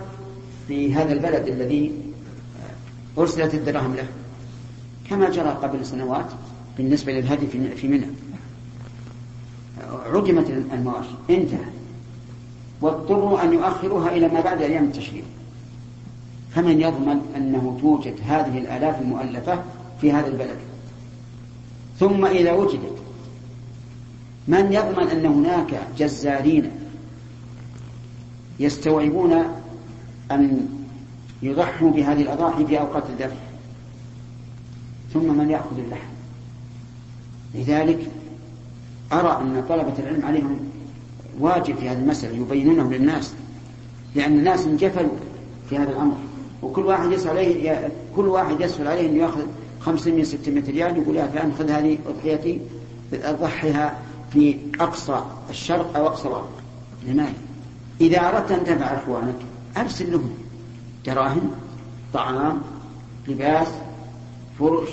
في 0.67 0.93
هذا 0.93 1.13
البلد 1.13 1.47
الذي 1.47 1.91
أرسلت 3.17 3.53
الدراهم 3.53 3.95
له. 3.95 4.07
كما 5.09 5.29
جرى 5.29 5.49
قبل 5.49 5.85
سنوات 5.85 6.25
بالنسبة 6.77 7.13
للهدي 7.13 7.47
في 7.75 7.87
منى. 7.87 8.07
عدمت 10.13 10.49
المواشي 10.49 11.09
انتهى. 11.29 11.69
واضطروا 12.81 13.43
أن 13.43 13.53
يؤخروها 13.53 14.09
إلى 14.09 14.27
ما 14.27 14.41
بعد 14.41 14.61
أيام 14.61 14.83
التشريق. 14.83 15.23
فمن 16.51 16.81
يضمن 16.81 17.21
أنه 17.35 17.77
توجد 17.81 18.15
هذه 18.27 18.57
الآلاف 18.57 19.01
المؤلفة 19.01 19.63
في 20.01 20.11
هذا 20.11 20.27
البلد. 20.27 20.57
ثم 21.99 22.25
إذا 22.25 22.51
وجدت 22.51 22.97
من 24.47 24.73
يضمن 24.73 25.07
أن 25.07 25.25
هناك 25.25 25.81
جزارين 25.97 26.71
يستوعبون 28.59 29.33
أن 30.31 30.67
يضحوا 31.41 31.91
بهذه 31.91 32.21
الأضاحي 32.21 32.65
في 32.65 32.79
أوقات 32.79 33.03
الذبح؟ 33.09 33.37
ثم 35.13 35.37
من 35.37 35.49
يأخذ 35.49 35.79
اللحم؟ 35.79 36.09
لذلك 37.55 38.11
أرى 39.13 39.37
أن 39.41 39.63
طلبة 39.69 39.93
العلم 39.99 40.25
عليهم 40.25 40.59
واجب 41.39 41.75
في 41.75 41.89
هذه 41.89 41.97
المسألة 41.97 42.37
يبينونه 42.37 42.91
للناس 42.91 43.33
لأن 44.15 44.33
الناس 44.33 44.65
انجفلوا 44.65 45.11
في 45.69 45.77
هذا 45.77 45.91
الأمر. 45.91 46.15
وكل 46.61 46.85
واحد 46.85 47.11
يسأل 47.11 47.29
عليه 47.29 47.91
كل 48.15 48.27
واحد 48.27 48.61
يسأل 48.61 48.87
عليه 48.87 49.09
أنه 49.09 49.17
يأخذ 49.17 49.41
500 49.81 50.23
600 50.23 50.63
ريال 50.71 50.97
يقول 50.97 51.15
يا 51.15 51.27
فلان 51.27 51.53
خذ 51.59 51.69
هذه 51.69 51.97
أضحيتي 52.07 52.61
أضحيها 53.13 53.99
في 54.33 54.57
أقصى 54.79 55.23
الشرق 55.49 55.97
أو 55.97 56.07
أقصى 56.07 56.27
الغرب. 56.27 56.49
لماذا؟ 57.07 57.33
إذا 58.01 58.29
أردت 58.29 58.51
أن 58.51 58.63
تنفع 58.63 58.85
إخوانك 58.85 59.35
أرسل 59.77 60.11
لهم 60.11 60.29
دراهم 61.05 61.51
طعام 62.13 62.61
لباس 63.27 63.67
فرش 64.59 64.89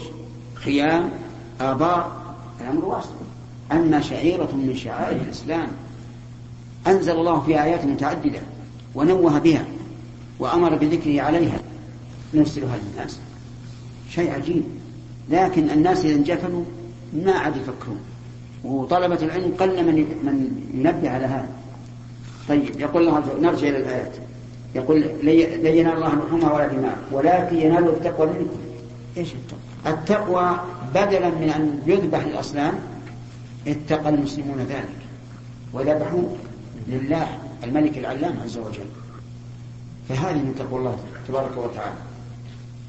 خيام 0.54 1.10
آباء 1.60 2.10
الأمر 2.60 2.84
واسع. 2.84 3.08
أما 3.72 4.00
شعيرة 4.00 4.48
من 4.52 4.76
شعائر 4.76 5.16
الإسلام 5.16 5.68
أنزل 6.86 7.12
الله 7.12 7.40
في 7.40 7.62
آيات 7.62 7.84
متعددة 7.84 8.40
ونوه 8.94 9.38
بها 9.38 9.64
وأمر 10.38 10.74
بذكره 10.74 11.22
عليها 11.22 11.58
نرسلها 12.34 12.76
للناس. 12.76 13.18
شيء 14.10 14.30
عجيب. 14.30 14.62
لكن 15.30 15.70
الناس 15.70 16.04
إذا 16.04 16.14
انجفلوا 16.14 16.64
ما 17.12 17.32
عاد 17.32 17.56
يفكرون. 17.56 18.00
وطلبة 18.64 19.18
العلم 19.22 19.54
قل 19.58 19.84
من 19.84 19.94
من 19.96 20.62
ينبه 20.74 21.10
على 21.10 21.26
هذا. 21.26 21.48
طيب 22.48 22.80
يقول 22.80 23.08
الله 23.08 23.22
نرجع 23.40 23.68
إلى 23.68 23.78
الآيات. 23.78 24.12
يقول 24.74 25.00
لن 25.00 25.76
ينال 25.76 25.94
الله 25.94 26.14
لحومها 26.14 26.52
ولا 26.52 26.66
دماء 26.66 26.98
ولكن 27.12 27.56
ينال 27.56 27.88
التقوى 27.88 28.26
منكم. 28.26 28.58
إيش 29.16 29.28
التقوى؟ 29.34 29.94
التقوى 29.94 30.60
بدلا 30.94 31.30
من 31.30 31.50
أن 31.56 31.80
يذبح 31.86 32.24
للاصنام 32.26 32.74
اتقى 33.66 34.08
المسلمون 34.08 34.58
ذلك 34.58 34.98
وذبحوا 35.72 36.28
لله 36.88 37.38
الملك 37.64 37.98
العلام 37.98 38.40
عز 38.44 38.58
وجل. 38.58 38.86
فهذه 40.08 40.38
من 40.38 40.54
تقوى 40.58 40.78
الله 40.78 40.98
تبارك 41.28 41.56
وتعالى. 41.56 41.96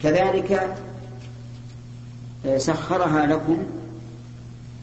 كذلك 0.03 0.77
آه، 2.45 2.57
سخرها 2.57 3.25
لكم 3.25 3.57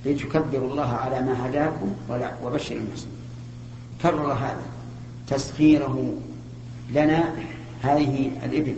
لتكبروا 0.06 0.70
الله 0.70 0.88
على 0.88 1.20
ما 1.20 1.48
هداكم 1.48 1.92
وبشر 2.44 2.76
المسلمين 2.76 3.16
كرر 4.02 4.32
هذا. 4.32 4.62
تسخيره 5.28 6.14
لنا 6.90 7.34
هذه 7.82 8.30
الإبل. 8.44 8.76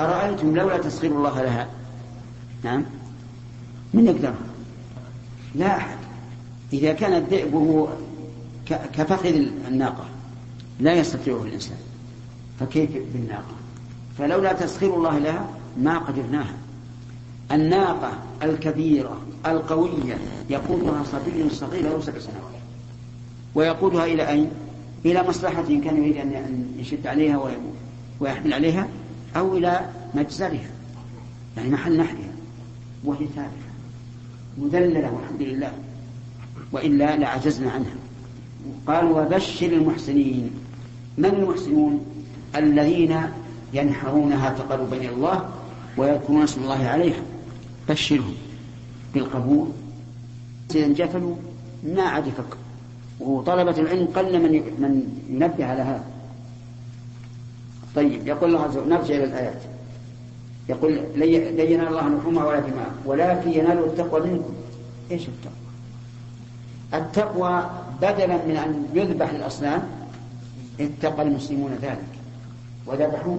أرأيتم 0.00 0.56
لولا 0.56 0.78
تسخير 0.78 1.10
الله 1.10 1.42
لها؟ 1.42 1.68
نعم. 2.64 2.84
من 3.94 4.06
يقدر 4.06 4.34
لا 5.54 5.76
أحد. 5.76 6.01
إذا 6.72 6.92
كان 6.92 7.12
الذئب 7.12 7.54
هو 7.54 7.88
كفخذ 8.68 9.34
الناقة 9.68 10.04
لا 10.80 10.94
يستطيعه 10.94 11.42
الإنسان. 11.42 11.76
فكيف 12.60 12.90
بالناقة؟ 13.14 13.54
فلولا 14.18 14.52
تسخير 14.52 14.94
الله 14.94 15.18
لها 15.18 15.48
ما 15.78 15.98
قدرناها. 15.98 16.54
الناقة 17.52 18.12
الكبيرة 18.42 19.20
القوية 19.46 20.18
يقودها 20.50 21.04
صبي 21.04 21.50
صغير 21.50 21.82
له 21.82 22.00
سبع 22.00 22.18
سنوات. 22.18 22.62
ويقودها 23.54 24.04
إلى 24.04 24.28
أين؟ 24.28 24.50
إلى 25.04 25.28
مصلحة 25.28 25.68
إن 25.68 25.80
كان 25.80 25.96
يريد 25.96 26.16
أن 26.16 26.66
يشد 26.78 27.06
عليها 27.06 27.60
ويحمل 28.20 28.52
عليها 28.52 28.88
أو 29.36 29.56
إلى 29.56 29.90
مجزرها 30.14 30.70
يعني 31.56 31.70
محل 31.70 31.96
نحرها 31.96 32.32
وهي 33.04 33.26
ثابتة 33.26 33.72
مذللة 34.58 35.12
والحمد 35.12 35.42
لله. 35.42 35.72
وإلا 36.72 37.16
لعجزنا 37.16 37.70
عنها. 37.70 37.94
قال 38.86 39.04
وبشر 39.04 39.66
المحسنين. 39.66 40.50
من 41.18 41.24
المحسنون؟ 41.24 42.06
الذين 42.56 43.20
ينحرونها 43.72 44.50
تقربا 44.50 44.96
إلى 44.96 45.08
الله 45.08 45.48
ويذكرون 45.96 46.42
اسم 46.42 46.62
الله 46.62 46.86
عليها. 46.86 47.22
بشرهم 47.88 48.34
بالقبول. 49.14 49.68
إذا 50.74 50.86
انجفلوا 50.86 51.36
ما 51.84 52.02
عاد 52.02 52.26
يفكر 52.26 52.56
وطلبة 53.20 53.78
العلم 53.78 54.06
قل 54.06 54.42
من 54.42 54.52
من 54.78 55.02
ينبه 55.30 55.64
على 55.64 55.82
هذا. 55.82 56.04
طيب 57.94 58.26
يقول 58.26 58.48
الله 58.50 58.62
عز 58.62 58.76
وجل 58.76 58.88
نرجع 58.88 59.14
إلى 59.14 59.24
الآيات. 59.24 59.62
يقول 60.68 60.92
لن 61.16 61.70
ينال 61.70 61.88
الله 61.88 62.08
لحومها 62.08 62.44
ولا 62.44 62.60
دماء 62.60 62.90
ولكن 63.04 63.50
ينال 63.50 63.78
التقوى 63.78 64.20
منكم. 64.20 64.54
إيش 65.10 65.28
التقوى؟ 65.28 65.61
التقوى 66.94 67.70
بدلا 68.02 68.36
من 68.36 68.56
أن 68.56 68.86
يذبح 68.94 69.30
الأصنام 69.30 69.82
اتقى 70.80 71.22
المسلمون 71.22 71.78
ذلك. 71.82 72.12
وذبحوا 72.86 73.36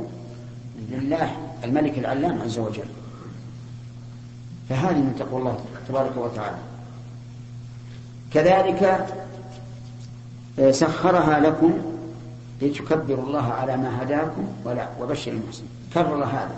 لله 0.90 1.32
الملك 1.64 1.98
العلام 1.98 2.42
عز 2.42 2.60
وجل. 2.60 2.86
فهذه 4.70 4.98
من 4.98 5.16
تقوى 5.20 5.40
الله 5.40 5.60
تبارك 5.88 6.18
وتعالى. 6.18 6.58
كذلك 8.34 9.08
آه، 10.60 10.72
سخرها 10.72 11.40
لكم 11.40 11.74
لتكبروا 12.62 13.26
الله 13.26 13.54
على 13.54 13.78
ما 13.78 14.04
هداكم 14.04 14.48
ولا 14.66 14.88
وبشر 15.02 15.32
المحسنين. 15.32 15.70
كرر 15.94 16.24
هذا. 16.24 16.56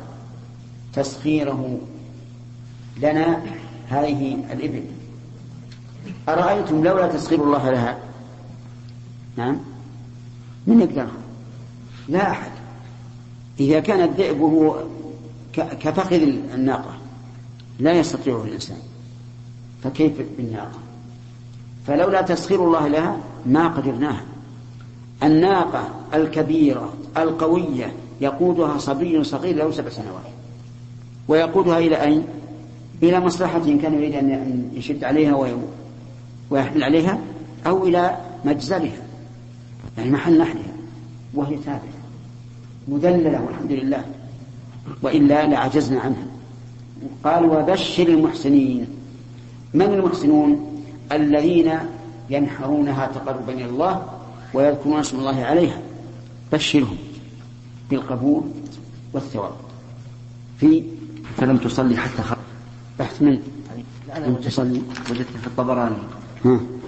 تسخيره 0.94 1.80
لنا 2.98 3.42
هذه 3.90 4.38
الإبل. 4.52 4.84
أرأيتم 6.30 6.84
لولا 6.84 7.08
تسخير 7.08 7.44
الله 7.44 7.72
لها؟ 7.72 7.98
نعم. 9.38 9.58
من 10.68 10.82
يقدرها 10.82 11.08
لا 12.10 12.32
أحد. 12.32 12.52
إذا 13.60 13.80
كان 13.80 14.02
الذئب 14.02 14.42
هو 14.42 14.76
كفخذ 15.54 16.22
الناقة 16.54 16.94
لا 17.80 17.94
يستطيعه 17.94 18.44
الإنسان. 18.44 18.78
فكيف 19.84 20.14
بالناقة؟ 20.38 20.80
فلولا 21.88 22.22
تسخير 22.22 22.64
الله 22.64 22.88
لها 22.88 23.18
ما 23.46 23.68
قدرناها. 23.68 24.24
الناقة 25.24 25.90
الكبيرة 26.14 26.94
القوية 27.18 27.94
يقودها 28.22 28.78
صبي 28.78 29.24
صغير 29.24 29.56
له 29.56 29.72
سبع 29.72 29.90
سنوات. 29.90 30.26
ويقودها 31.28 31.80
إلى 31.80 32.02
أين؟ 32.02 32.24
إلى 33.04 33.20
مصلحة 33.20 33.58
إن 33.58 33.80
كان 33.80 33.94
يريد 33.94 34.16
أن 34.16 34.70
يشد 34.74 35.04
عليها 35.04 35.36
ويحمل 36.50 36.84
عليها 36.84 37.20
أو 37.68 37.88
إلى 37.88 38.18
مجزرها 38.46 39.06
يعني 39.98 40.12
محل 40.12 40.38
نحلها 40.38 40.74
وهي 41.34 41.58
ثابتة 41.58 41.96
مذللة 42.88 43.42
والحمد 43.42 43.72
لله 43.72 44.06
وإلا 45.02 45.48
لعجزنا 45.48 46.00
عنها. 46.00 46.26
قال 47.24 47.46
وبشر 47.46 48.08
المحسنين. 48.08 48.88
من 49.74 49.82
المحسنون؟ 49.82 50.82
الذين 51.12 51.72
ينحرونها 52.30 53.08
تقربا 53.08 53.54
إلى 53.54 53.66
الله 53.66 54.06
ويذكرون 54.54 55.00
اسم 55.00 55.20
الله 55.20 55.44
عليها. 55.44 55.82
بشرهم 56.54 56.98
بالقبول 57.90 58.44
والثواب. 59.14 59.52
في 60.60 60.84
فلم 61.38 61.58
تصلي 61.58 61.98
حتى 61.98 62.22
خرج. 62.22 62.38
بحث 63.00 63.22
من 63.22 63.40
لم 64.18 64.36
تصلي. 64.36 64.82
وجدت 65.12 65.38
في 65.42 65.48
الطبراني. 65.48 65.96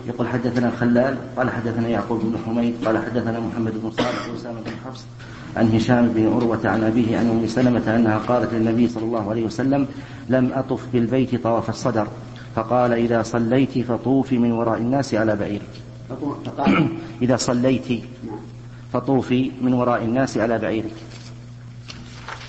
يقول 0.08 0.28
حدثنا 0.28 0.68
الخلال 0.68 1.18
قال 1.38 1.50
حدثنا 1.50 1.88
يعقوب 1.88 2.20
بن 2.20 2.38
حميد 2.46 2.76
قال 2.86 2.98
حدثنا 2.98 3.40
محمد 3.40 3.74
بن 3.84 3.92
صالح 3.92 4.30
وأسامة 4.34 4.62
بن 4.62 4.72
حفص 4.86 5.06
عن 5.58 5.72
هشام 5.72 6.10
بن 6.10 6.34
عروة 6.34 6.60
عن 6.66 6.84
أبيه 6.84 7.18
عن 7.18 7.30
أم 7.30 7.48
سلمة 7.48 7.96
أنها 7.96 8.18
قالت 8.18 8.54
للنبي 8.54 8.88
صلى 8.88 9.04
الله 9.04 9.30
عليه 9.30 9.46
وسلم 9.46 9.88
لم 10.30 10.52
أطف 10.54 10.88
بالبيت 10.94 11.44
طواف 11.44 11.70
الصدر. 11.70 12.08
فقال 12.56 12.94
إذا 12.94 13.24
صليت 13.24 13.80
فطوفي 13.80 14.38
من 14.38 14.52
وراء 14.52 14.78
الناس 14.78 15.14
على 15.14 15.36
بعيرك. 15.36 15.82
إذا 17.22 17.38
صليت 17.38 18.04
فطوفي 18.94 19.52
من 19.62 19.74
وراء 19.74 20.04
الناس 20.04 20.38
على 20.38 20.58
بعيرك. 20.58 20.96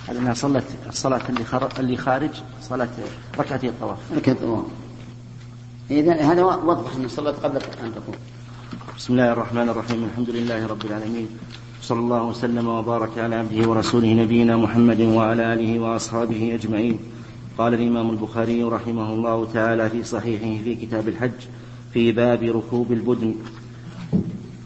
على 0.08 0.18
أنها 0.18 0.34
صلت 0.34 0.64
الصلاة 0.88 1.20
اللي, 1.28 1.44
اللي 1.78 1.96
خارج 1.96 2.30
صلاة 2.62 2.88
ركعتي 3.38 3.68
الطواف. 3.68 3.98
ركعتي 4.12 4.30
الطواف. 4.30 4.87
إذا 5.90 6.12
هذا 6.12 6.44
وضح 6.44 6.96
أن 6.96 7.08
صلت 7.08 7.36
قبل 7.44 7.56
أن 7.56 7.92
تطوف 7.94 8.16
بسم 8.96 9.12
الله 9.12 9.32
الرحمن 9.32 9.68
الرحيم. 9.68 10.04
الحمد 10.04 10.30
لله 10.30 10.66
رب 10.66 10.84
العالمين. 10.84 11.28
صلى 11.82 11.98
الله 11.98 12.22
وسلم 12.22 12.68
وبارك 12.68 13.18
على 13.18 13.36
عبده 13.36 13.68
ورسوله 13.68 14.12
نبينا 14.12 14.56
محمد 14.56 15.00
وعلى 15.00 15.52
آله 15.52 15.78
وأصحابه 15.78 16.54
أجمعين. 16.54 16.98
قال 17.58 17.74
الإمام 17.74 18.10
البخاري 18.10 18.62
رحمه 18.62 19.14
الله 19.14 19.48
تعالى 19.54 19.90
في 19.90 20.04
صحيحه 20.04 20.64
في 20.64 20.74
كتاب 20.74 21.08
الحج 21.08 21.40
في 21.92 22.12
باب 22.12 22.42
ركوب 22.42 22.92
البدن. 22.92 23.34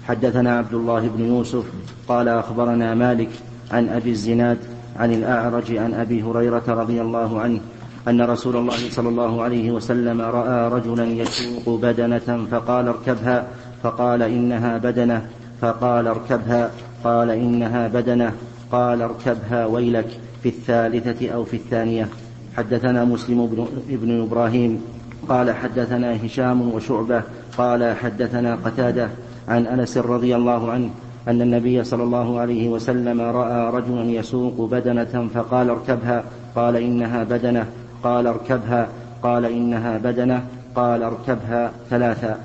حدثنا 0.09 0.59
عبد 0.59 0.75
الله 0.75 1.09
بن 1.09 1.25
يوسف 1.25 1.65
قال 2.09 2.29
أخبرنا 2.29 2.95
مالك 2.95 3.31
عن 3.71 3.89
أبي 3.89 4.11
الزناد 4.11 4.59
عن 4.97 5.13
الأعرج 5.13 5.77
عن 5.77 5.95
أبي 5.95 6.23
هريرة 6.23 6.65
رضي 6.69 7.01
الله 7.01 7.41
عنه 7.41 7.61
أن 8.09 8.23
رسول 8.23 8.57
الله 8.57 8.91
صلى 8.91 9.09
الله 9.09 9.43
عليه 9.43 9.71
وسلم 9.71 10.21
رأى 10.21 10.69
رجلا 10.69 11.05
يسوق 11.05 11.81
بدنة 11.81 12.47
فقال 12.51 12.89
اركبها 12.89 13.47
فقال 13.83 14.23
إنها 14.23 14.79
بدنة 14.79 15.27
فقال 15.61 16.07
اركبها 16.07 16.71
قال 17.05 17.31
إنها 17.31 17.89
بدنة 17.89 18.33
قال 18.73 19.03
اركبها 19.03 19.67
ويلك 19.67 20.09
في 20.43 20.49
الثالثة 20.49 21.31
أو 21.31 21.45
في 21.45 21.57
الثانية. 21.57 22.09
حدثنا 22.57 23.05
مسلم 23.05 23.67
بن, 23.89 24.23
إبراهيم 24.23 24.83
قال 25.29 25.51
حدثنا 25.51 26.27
هشام 26.27 26.73
وشعبة 26.75 27.23
قال 27.59 27.97
حدثنا 27.97 28.55
قتادة 28.55 29.09
عن 29.49 29.67
أنس 29.67 29.99
رضي 29.99 30.37
الله 30.37 30.71
عنه 30.71 30.91
أن 31.29 31.43
النبي 31.43 31.85
صلى 31.85 32.03
الله 32.03 32.41
عليه 32.41 32.69
وسلم 32.69 33.21
رأى 33.21 33.71
رجلا 33.71 34.05
يسوق 34.05 34.69
بدنة 34.71 35.29
فقال 35.35 35.71
اركبها 35.71 36.25
قال 36.55 36.77
إنها 36.77 37.25
بدنة. 37.25 37.67
قال 38.03 38.27
اركبها 38.27 38.89
قال 39.23 39.45
إنها 39.45 39.99
بدنة 39.99 40.47
قال 40.75 41.03
اركبها 41.03 41.73
ثلاثا 41.91 42.41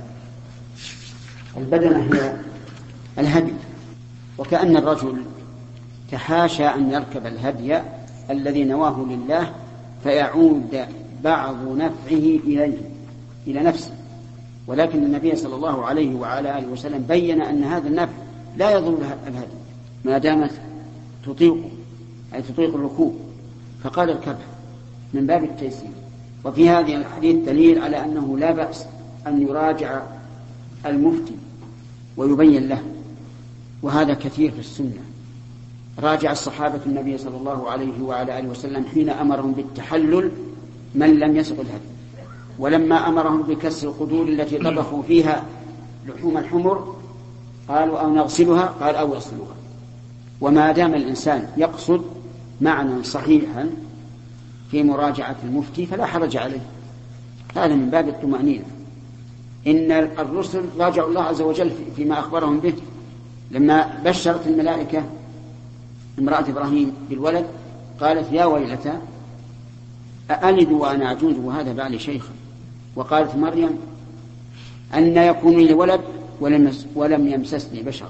البدنة 1.58 1.98
هي 2.14 2.36
الهدي 3.18 3.54
وكأن 4.38 4.78
الرجل 4.78 5.24
تحاشى 6.12 6.66
أن 6.66 6.92
يركب 6.92 7.26
الهدي 7.26 7.80
الذي 8.30 8.64
نواه 8.64 9.06
لله 9.10 9.52
فيعود 10.04 10.86
بعض 11.24 11.56
نفعه 11.68 12.40
إليه 12.44 12.78
إلى 13.48 13.64
نفسه. 13.64 13.92
ولكن 14.68 15.04
النبي 15.04 15.36
صلى 15.36 15.56
الله 15.56 15.86
عليه 15.86 16.16
وعلى 16.16 16.58
آله 16.60 16.68
وسلم 16.68 17.06
بين 17.08 17.42
أن 17.42 17.64
هذا 17.64 17.88
النفع 17.88 18.14
لا 18.58 18.72
يضر 18.72 18.98
الهدي 19.28 19.48
ما 20.06 20.18
دامت 20.18 20.52
تطيق 21.26 21.58
أي 22.34 22.42
تطيق 22.42 22.76
الركوب. 22.76 23.20
فقال 23.84 24.10
اركبها. 24.10 24.57
من 25.14 25.28
باب 25.28 25.44
التيسير. 25.44 25.90
وفي 26.46 26.70
هذه 26.70 26.96
الحديث 26.96 27.36
دليل 27.36 27.82
على 27.82 28.06
أنه 28.06 28.38
لا 28.38 28.52
بأس 28.52 28.86
أن 29.28 29.42
يراجع 29.42 30.02
المفتي 30.86 31.36
ويبين 32.18 32.68
له 32.68 32.82
وهذا 33.82 34.14
كثير 34.14 34.52
في 34.52 34.60
السنة. 34.60 35.02
راجع 36.00 36.32
الصحابة 36.32 36.80
النبي 36.86 37.18
صلى 37.18 37.38
الله 37.38 37.70
عليه 37.70 38.02
وعلى 38.02 38.40
آله 38.40 38.50
وسلم 38.50 38.86
حين 38.94 39.10
أمرهم 39.10 39.52
بالتحلل 39.52 40.32
من 40.96 41.20
لم 41.20 41.38
يسق 41.38 41.56
الهدي. 41.60 41.88
ولما 42.60 43.08
أمرهم 43.08 43.42
بكسر 43.42 43.88
القدور 43.88 44.28
التي 44.28 44.58
طبخوا 44.58 45.04
فيها 45.04 45.44
لحوم 46.08 46.38
الحمر 46.38 46.96
قالوا 47.68 48.00
أو 48.00 48.14
نغسلها؟ 48.14 48.66
قال 48.66 48.96
أو 48.96 49.14
يغسلوها 49.14 49.56
وما 50.42 50.72
دام 50.72 50.94
الإنسان 50.94 51.48
يقصد 51.58 52.02
معنى 52.62 53.04
صحيحا 53.04 53.70
في 54.72 54.84
مراجعة 54.84 55.36
المفتي 55.44 55.86
فلا 55.86 56.06
حرج 56.06 56.38
عليه. 56.38 56.62
هذا 57.56 57.76
من 57.76 57.90
باب 57.90 58.10
الطمأنينة. 58.10 58.66
إن 59.68 59.92
الرسل 59.92 60.66
راجعوا 60.80 61.10
الله 61.10 61.22
عز 61.22 61.42
وجل 61.42 61.72
فيما 61.96 62.20
أخبرهم 62.20 62.60
به. 62.60 62.74
لما 63.52 64.02
بشرت 64.06 64.48
الملائكة 64.48 65.04
امرأة 66.20 66.50
إبراهيم 66.50 66.94
بالولد 67.10 67.46
قالت 68.00 68.32
يا 68.32 68.46
ويلتى 68.46 68.94
أألد 70.32 70.72
وأنا 70.72 71.10
عجوز 71.10 71.36
وهذا 71.38 71.74
بعلي 71.74 72.00
شيخا؟ 72.00 72.34
وقالت 72.96 73.36
مريم 73.36 73.78
أن 74.94 75.18
يكون 75.18 75.58
لي 75.58 75.74
ولد 75.74 76.02
ولم 76.42 76.74
ولم 76.96 77.28
يمسسني 77.28 77.84
بشر. 77.84 78.10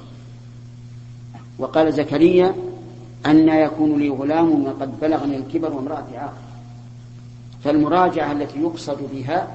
وقال 1.59 1.93
زكريا 1.93 2.55
أن 3.25 3.49
يكون 3.49 3.99
لي 3.99 4.09
غلام 4.09 4.65
وقد 4.65 4.99
بلغني 4.99 5.37
الكبر 5.37 5.73
وامرأتي 5.73 6.17
عاقل 6.17 6.46
فالمراجعة 7.67 8.31
التي 8.31 8.59
يقصد 8.59 8.97
بها 9.13 9.47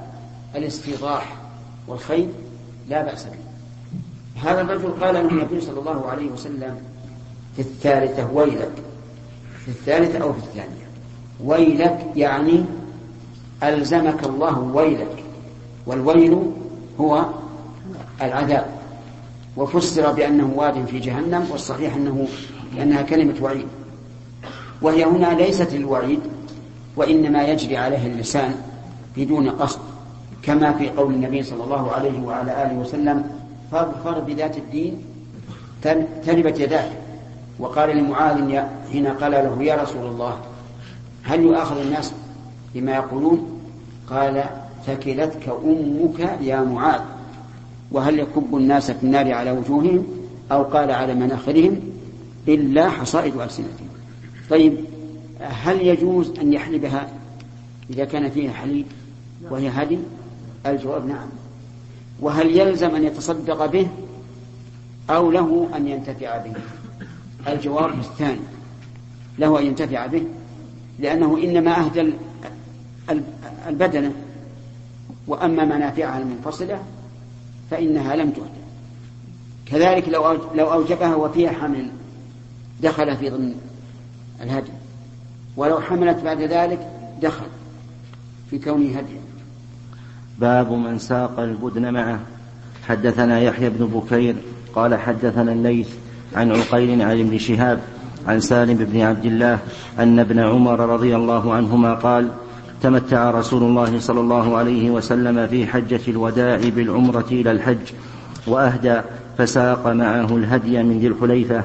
الاستيضاح 0.57 1.37
والخير 1.89 2.29
لا 2.89 3.03
بأس 3.03 3.25
به 3.25 4.43
هذا 4.43 4.61
الرجل 4.61 4.91
قال 5.01 5.15
له 5.15 5.21
النبي 5.21 5.61
صلى 5.61 5.81
الله 5.81 6.07
عليه 6.11 6.31
وسلم 6.31 6.77
في 7.57 7.63
الثالثة 7.63 8.33
ويلك. 8.33 8.73
في 9.65 9.69
الثالثة 9.69 10.19
أو 10.19 10.33
في 10.33 10.39
الثانية. 10.39 10.89
ويلك 11.45 12.07
يعني 12.17 12.65
ألزمك 13.63 14.25
الله 14.25 14.59
ويلك 14.59 15.25
والويل 15.87 16.53
هو 17.01 17.25
العذاب. 18.23 18.67
وفسر 19.57 20.13
بأنه 20.13 20.53
واد 20.57 20.87
في 20.87 20.99
جهنم 20.99 21.47
والصحيح 21.51 21.95
أنه 21.95 22.29
لأنها 22.77 23.03
كلمة 23.03 23.35
وعيد. 23.41 23.67
وهي 24.83 25.05
هنا 25.05 25.35
ليست 25.35 25.73
للوعيد 25.73 26.21
وإنما 26.97 27.43
يجري 27.43 27.77
عليه 27.77 28.07
اللسان 28.07 28.55
بدون 29.17 29.51
قصد 29.51 29.81
كما 30.43 30.73
في 30.73 30.91
قول 30.91 31.15
النبي 31.15 31.43
صلى 31.43 31.65
الله 31.65 31.93
عليه 31.93 32.21
وعلى 32.21 32.63
آله 32.63 32.75
وسلم 32.79 33.25
فاظفر 33.73 34.21
بذات 34.21 34.57
الدين 34.57 35.05
تربت 36.25 36.61
يداك. 36.61 37.03
وقال 37.59 37.97
لمعاذ 37.97 38.63
حين 38.93 39.07
قال 39.07 39.33
له 39.33 39.63
يا 39.63 39.75
رسول 39.83 40.07
الله 40.07 40.39
هل 41.23 41.41
يؤاخذ 41.41 41.81
الناس 41.81 42.13
بما 42.75 42.93
يقولون؟ 42.93 43.61
قال 44.11 44.45
ثكلتك 44.87 45.49
أمك 45.65 46.39
يا 46.41 46.61
معاذ 46.61 47.01
وهل 47.91 48.19
يكب 48.19 48.57
الناس 48.57 48.91
في 48.91 49.03
النار 49.03 49.33
على 49.33 49.51
وجوههم 49.51 50.07
أو 50.53 50.63
قال 50.63 50.91
على 50.91 51.15
مناخرهم 51.15 51.81
إلا 52.49 52.89
حصائد 52.89 53.41
ألسنتهم؟ 53.41 53.89
طيب 54.51 54.75
هل 55.43 55.87
يجوز 55.87 56.39
أن 56.39 56.53
يحلبها 56.53 57.09
إذا 57.91 58.05
كان 58.05 58.31
فيها 58.31 58.53
حليب 58.53 58.87
وهي 59.51 59.69
هدي 59.69 59.99
الجواب 60.67 61.07
نعم. 61.07 61.29
وهل 62.21 62.59
يلزم 62.59 62.95
أن 62.95 63.05
يتصدق 63.05 63.67
به 63.67 63.89
أو 65.11 65.31
له 65.31 65.69
أن 65.77 65.89
ينتفع 65.89 66.37
به؟ 66.37 66.53
الجواب 67.49 67.99
الثاني 67.99 68.41
له 69.39 69.59
أن 69.59 69.67
ينتفع 69.67 70.07
به 70.07 70.25
لأنه 70.99 71.39
إنما 71.39 71.85
أهدى 71.85 72.13
البدنة 73.69 74.13
وأما 75.27 75.65
منافعها 75.65 76.19
المنفصلة 76.19 76.83
فإنها 77.71 78.17
لم 78.17 78.31
تهدى. 78.31 78.63
كذلك 79.67 80.09
لو 80.09 80.33
لو 80.55 80.73
أوجبها 80.73 81.15
وفيها 81.15 81.53
حمل 81.53 81.91
دخل 82.83 83.17
في 83.17 83.31
ضمن 83.31 83.55
الهدي 84.43 84.73
ولو 85.57 85.81
حملت 85.81 86.25
بعد 86.25 86.41
ذلك 86.41 86.89
دخل 87.23 87.47
في 88.51 88.59
كونه 88.59 88.89
هديا 88.89 89.21
باب 90.39 90.73
من 90.73 90.99
ساق 90.99 91.41
البدن 91.41 91.95
معه. 91.95 92.21
حدثنا 92.89 93.41
يحيى 93.41 93.71
بن 93.71 93.87
بكير 93.87 94.35
قال 94.75 94.95
حدثنا 94.95 95.53
الليث 95.53 95.89
عن 96.37 96.53
عقيل 96.53 97.03
عن 97.03 97.21
ابن 97.21 97.39
شهاب 97.39 97.81
عن 98.27 98.41
سالم 98.41 98.75
بن 98.75 99.01
عبد 99.01 99.25
الله 99.25 99.59
أن 99.99 100.19
ابن 100.19 100.39
عمر 100.39 100.81
رضي 100.81 101.17
الله 101.17 101.55
عنهما 101.55 101.95
قال 101.95 102.29
تمتع 102.83 103.31
رسول 103.31 103.63
الله 103.63 104.01
صلى 104.01 104.21
الله 104.21 104.57
عليه 104.57 104.91
وسلم 104.91 105.47
في 105.47 105.67
حجة 105.67 106.01
الوداع 106.09 106.61
بالعمرة 106.77 107.27
إلى 107.31 107.51
الحج 107.51 107.93
وأهدى 108.47 109.01
فساق 109.39 109.87
معه 109.87 110.37
الهدي 110.37 110.83
من 110.83 110.99
ذي 110.99 111.07
الحليفة. 111.07 111.65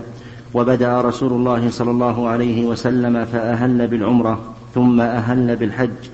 وبدأ 0.54 1.02
رسول 1.02 1.34
الله 1.34 1.70
صلى 1.70 1.92
الله 1.92 2.28
عليه 2.28 2.66
وسلم 2.66 3.26
فأهل 3.26 3.88
بالعمرة 3.88 4.40
ثم 4.76 5.02
أهل 5.02 5.56
بالحج 5.56 6.10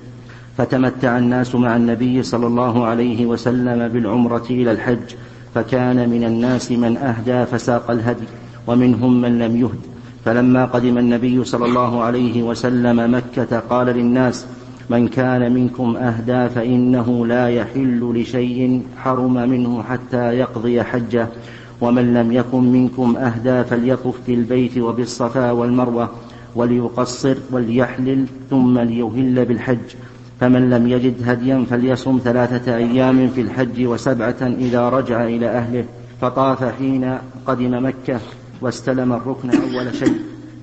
فتمتع 0.58 1.18
الناس 1.18 1.54
مع 1.54 1.76
النبي 1.76 2.22
صلى 2.22 2.46
الله 2.46 2.84
عليه 2.84 3.26
وسلم 3.26 3.88
بالعمرة 3.88 4.46
إلى 4.50 4.72
الحج 4.72 5.14
فكان 5.54 6.08
من 6.08 6.24
الناس 6.24 6.72
من 6.72 6.96
أهدى 6.96 7.46
فساق 7.46 7.90
الهدي 7.90 8.24
ومنهم 8.66 9.20
من 9.20 9.38
لم 9.38 9.56
يهد. 9.56 9.80
فلما 10.24 10.64
قدم 10.64 10.98
النبي 10.98 11.44
صلى 11.44 11.64
الله 11.64 12.02
عليه 12.02 12.42
وسلم 12.42 13.14
مكة 13.14 13.58
قال 13.58 13.86
للناس 13.86 14.46
من 14.90 15.08
كان 15.08 15.54
منكم 15.54 15.96
أهدى 15.96 16.48
فإنه 16.48 17.26
لا 17.26 17.48
يحل 17.48 18.12
لشيء 18.16 18.82
حرم 18.98 19.34
منه 19.34 19.82
حتى 19.82 20.32
يقضي 20.32 20.82
حجه 20.82 21.28
ومن 21.84 22.14
لم 22.14 22.32
يكن 22.32 22.72
منكم 22.72 23.16
أهدى 23.16 23.64
فليطف 23.64 24.14
بالبيت 24.26 24.78
وبالصفا 24.78 25.50
والمروة 25.50 26.08
وليقصر 26.54 27.36
وليحلل 27.52 28.26
ثم 28.50 28.78
ليهل 28.78 29.44
بالحج. 29.44 29.88
فمن 30.40 30.70
لم 30.70 30.88
يجد 30.88 31.28
هديا 31.28 31.64
فليصم 31.70 32.20
ثلاثة 32.24 32.76
أيام 32.76 33.28
في 33.28 33.40
الحج 33.40 33.86
وسبعة 33.86 34.42
إذا 34.42 34.88
رجع 34.88 35.24
إلى 35.24 35.48
أهله. 35.48 35.84
فطاف 36.20 36.64
حين 36.78 37.18
قدم 37.46 37.86
مكة 37.86 38.20
واستلم 38.60 39.12
الركن 39.12 39.50
أول 39.50 39.94
شيء. 39.94 40.16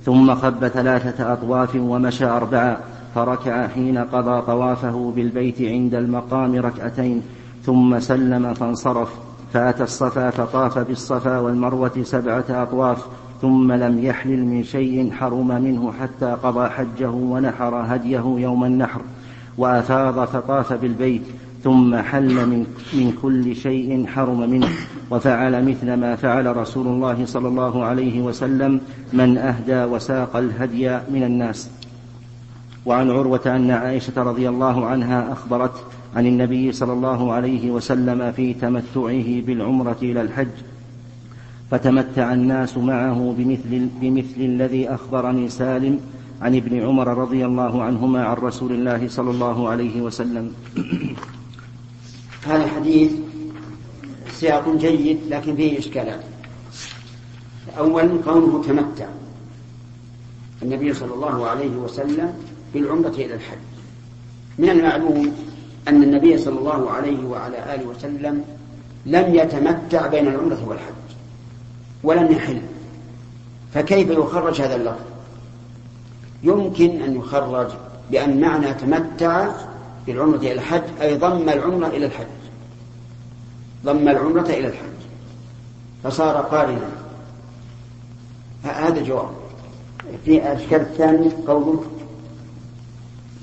ثم 0.04 0.34
خب 0.34 0.68
ثلاثة 0.68 1.32
أطواف 1.32 1.74
ومشى 1.76 2.24
أربعا 2.24 2.76
فركع 3.14 3.68
حين 3.68 3.98
قضى 3.98 4.42
طوافه 4.46 5.12
بالبيت 5.16 5.62
عند 5.62 5.94
المقام 5.94 6.54
ركعتين. 6.54 7.22
ثم 7.64 8.00
سلم 8.00 8.54
فانصرف. 8.54 9.31
فأتى 9.52 9.82
الصفا 9.82 10.30
فطاف 10.30 10.78
بالصفا 10.78 11.38
والمروة 11.38 11.92
سبعة 12.02 12.44
أطواف 12.50 13.06
ثم 13.42 13.72
لم 13.72 14.04
يحلل 14.04 14.46
من 14.46 14.64
شيء 14.64 15.12
حرم 15.12 15.48
منه 15.48 15.92
حتى 16.00 16.36
قضى 16.42 16.68
حجه 16.68 17.10
ونحر 17.10 17.74
هديه 17.86 18.34
يوم 18.38 18.64
النحر 18.64 19.00
وأفاض 19.58 20.24
فطاف 20.24 20.72
بالبيت 20.72 21.22
ثم 21.64 21.96
حل 21.96 22.46
من, 22.46 22.66
من 22.92 23.18
كل 23.22 23.56
شيء 23.56 24.06
حرم 24.06 24.50
منه 24.50 24.68
وفعل 25.10 25.68
مثل 25.68 25.94
ما 25.94 26.16
فعل 26.16 26.56
رسول 26.56 26.86
الله 26.86 27.26
صلى 27.26 27.48
الله 27.48 27.84
عليه 27.84 28.22
وسلم 28.22 28.80
من 29.12 29.38
أهدى 29.38 29.84
وساق 29.84 30.36
الهدي 30.36 30.90
من 31.10 31.22
الناس. 31.22 31.70
وعن 32.86 33.10
عروة 33.10 33.40
أن 33.46 33.70
عائشة 33.70 34.22
رضي 34.22 34.48
الله 34.48 34.86
عنها 34.86 35.32
أخبرت 35.32 35.84
عن 36.16 36.26
النبي 36.26 36.72
صلى 36.72 36.92
الله 36.92 37.32
عليه 37.32 37.70
وسلم 37.70 38.32
في 38.32 38.54
تمتعه 38.54 39.40
بالعمرة 39.40 39.96
إلى 40.02 40.20
الحج 40.22 40.48
فتمتع 41.70 42.32
الناس 42.32 42.78
معه 42.78 43.34
بمثل, 43.38 43.88
بمثل 44.00 44.40
الذي 44.40 44.88
أخبرني 44.88 45.48
سالم 45.48 46.00
عن 46.42 46.56
ابن 46.56 46.82
عمر 46.82 47.08
رضي 47.08 47.46
الله 47.46 47.82
عنهما 47.82 48.24
عن 48.24 48.36
رسول 48.36 48.72
الله 48.72 49.08
صلى 49.08 49.30
الله 49.30 49.68
عليه 49.68 50.00
وسلم. 50.02 50.52
هذا 52.46 52.64
الحديث 52.64 53.12
سياق 54.32 54.76
جيد 54.76 55.18
لكن 55.28 55.56
فيه 55.56 55.78
إشكالات. 55.78 56.20
أولا 57.78 58.08
قوله 58.26 58.62
تمتع 58.62 59.06
النبي 60.62 60.94
صلى 60.94 61.14
الله 61.14 61.46
عليه 61.46 61.76
وسلم 61.76 62.34
بالعمرة 62.74 63.08
إلى 63.08 63.34
الحج. 63.34 63.58
من 64.58 64.70
المعلوم 64.70 65.32
أن 65.88 66.02
النبي 66.02 66.38
صلى 66.38 66.58
الله 66.58 66.90
عليه 66.90 67.24
وعلى 67.24 67.74
آله 67.74 67.86
وسلم 67.86 68.44
لم 69.06 69.34
يتمتع 69.34 70.06
بين 70.06 70.28
العمرة 70.28 70.68
والحج 70.68 71.16
ولم 72.02 72.32
يحل. 72.32 72.62
فكيف 73.74 74.10
يخرج 74.10 74.60
هذا 74.60 74.76
اللفظ؟ 74.76 75.04
يمكن 76.42 77.02
أن 77.02 77.16
يخرج 77.16 77.68
بأن 78.10 78.40
معنى 78.40 78.74
تمتع 78.74 79.48
بالعمرة 80.06 80.36
إلى 80.36 80.52
الحج 80.52 80.82
أي 81.00 81.18
ضم 81.18 81.48
العمرة 81.48 81.86
إلى 81.86 82.06
الحج. 82.06 82.26
ضم 83.84 84.08
العمرة 84.08 84.46
إلى 84.46 84.66
الحج. 84.66 85.02
فصار 86.04 86.36
قارنا. 86.36 86.90
هذا 88.64 89.02
جواب 89.02 89.30
في 90.24 90.36
الإشكال 90.36 90.80
الثاني 90.80 91.30
قوله 91.46 91.84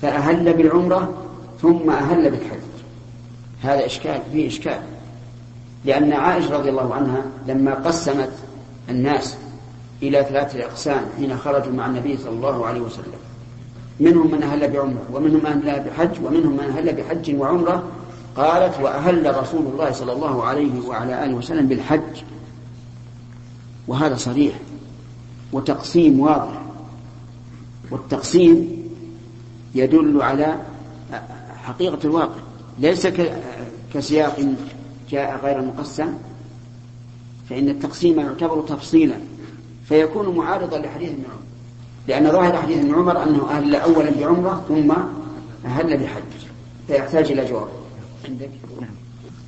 فأهل 0.01 0.53
بالعمرة 0.53 1.13
ثم 1.61 1.89
أهل 1.89 2.29
بالحج. 2.29 2.59
هذا 3.61 3.85
إشكال 3.85 4.21
فيه 4.31 4.47
إشكال. 4.47 4.81
لأن 5.85 6.13
عائشة 6.13 6.57
رضي 6.57 6.69
الله 6.69 6.93
عنها 6.93 7.23
لما 7.47 7.73
قسمت 7.73 8.31
الناس 8.89 9.37
إلى 10.03 10.23
ثلاثة 10.29 10.65
أقسام 10.65 11.05
حين 11.17 11.37
خرجوا 11.37 11.73
مع 11.73 11.85
النبي 11.85 12.17
صلى 12.17 12.29
الله 12.29 12.65
عليه 12.65 12.81
وسلم. 12.81 13.19
منهم 13.99 14.31
من 14.31 14.43
أهل 14.43 14.71
بعمرة 14.71 15.03
ومنهم 15.13 15.39
من 15.39 15.67
أهل 15.67 15.83
بحج 15.89 16.25
ومنهم 16.25 16.53
من 16.53 16.73
أهل 16.77 16.95
بحج 16.95 17.35
وعمرة. 17.35 17.83
قالت 18.35 18.79
وأهل 18.81 19.37
رسول 19.37 19.65
الله 19.65 19.91
صلى 19.91 20.11
الله 20.11 20.43
عليه 20.43 20.87
وعلى 20.87 21.25
آله 21.25 21.33
وسلم 21.33 21.67
بالحج. 21.67 22.23
وهذا 23.87 24.15
صريح. 24.15 24.55
وتقسيم 25.53 26.19
واضح. 26.19 26.61
والتقسيم 27.91 28.79
يدل 29.75 30.21
على 30.21 30.55
حقيقة 31.69 31.99
الواقع. 32.05 32.39
ليس 32.79 33.07
كسياق 33.93 34.55
جاء 35.11 35.39
غير 35.43 35.61
مقسم 35.61 36.13
فإن 37.49 37.69
التقسيم 37.69 38.19
يعتبر 38.19 38.61
تفصيلا 38.61 39.15
فيكون 39.85 40.35
معارضا 40.37 40.77
لحديث 40.77 41.09
ابن 41.09 41.23
عمر. 41.23 41.39
لأن 42.07 42.31
ظاهر 42.31 42.57
حديث 42.57 42.77
ابن 42.77 42.95
عمر 42.95 43.23
أنه 43.23 43.49
أهل 43.49 43.75
أولا 43.75 44.11
بعمرة 44.19 44.65
ثم 44.67 44.91
أهل 45.65 45.97
بحج 45.97 46.23
فيحتاج 46.87 47.31
إلى 47.31 47.45
جواب. 47.45 47.67
عندك؟ 48.29 48.49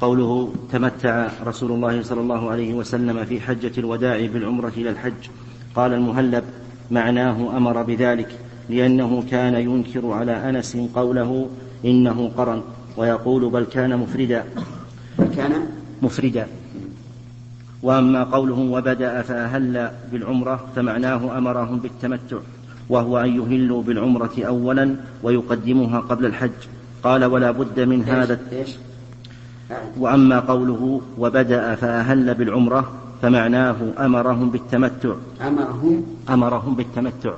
قوله 0.01 0.53
تمتع 0.71 1.29
رسول 1.45 1.71
الله 1.71 2.03
صلى 2.03 2.21
الله 2.21 2.51
عليه 2.51 2.73
وسلم 2.73 3.25
في 3.25 3.41
حجة 3.41 3.71
الوداع 3.77 4.25
بالعمرة 4.25 4.73
إلى 4.77 4.89
الحج 4.89 5.29
قال 5.75 5.93
المهلب 5.93 6.43
معناه 6.91 7.57
أمر 7.57 7.83
بذلك 7.83 8.39
لأنه 8.69 9.23
كان 9.31 9.53
ينكر 9.55 10.11
على 10.11 10.49
أنس 10.49 10.77
قوله 10.95 11.49
إنه 11.85 12.31
قرن 12.37 12.61
ويقول 12.97 13.49
بل 13.49 13.63
كان 13.63 13.97
مفردا. 13.97 14.45
بل 15.19 15.27
كان؟ 15.35 15.53
مفردا. 16.01 16.47
وأما 17.83 18.23
قوله 18.23 18.59
وبدأ 18.59 19.21
فأهل 19.21 19.91
بالعمرة 20.11 20.65
فمعناه 20.75 21.37
أمرهم 21.37 21.77
بالتمتع 21.79 22.37
وهو 22.89 23.17
أن 23.17 23.29
يهلوا 23.35 23.81
بالعمرة 23.83 24.35
أولا 24.37 24.95
ويقدموها 25.23 25.99
قبل 25.99 26.25
الحج. 26.25 26.59
قال 27.03 27.25
ولا 27.25 27.51
بد 27.51 27.79
من 27.79 28.03
هذا. 28.03 28.39
وأما 29.97 30.39
قوله 30.39 31.01
وبدأ 31.17 31.75
فأهل 31.75 32.33
بالعمرة 32.33 32.91
فمعناه 33.21 33.75
أمرهم 33.99 34.49
بالتمتع. 34.49 35.13
أمرهم؟ 35.41 36.05
أمرهم 36.29 36.75
بالتمتع. 36.75 37.33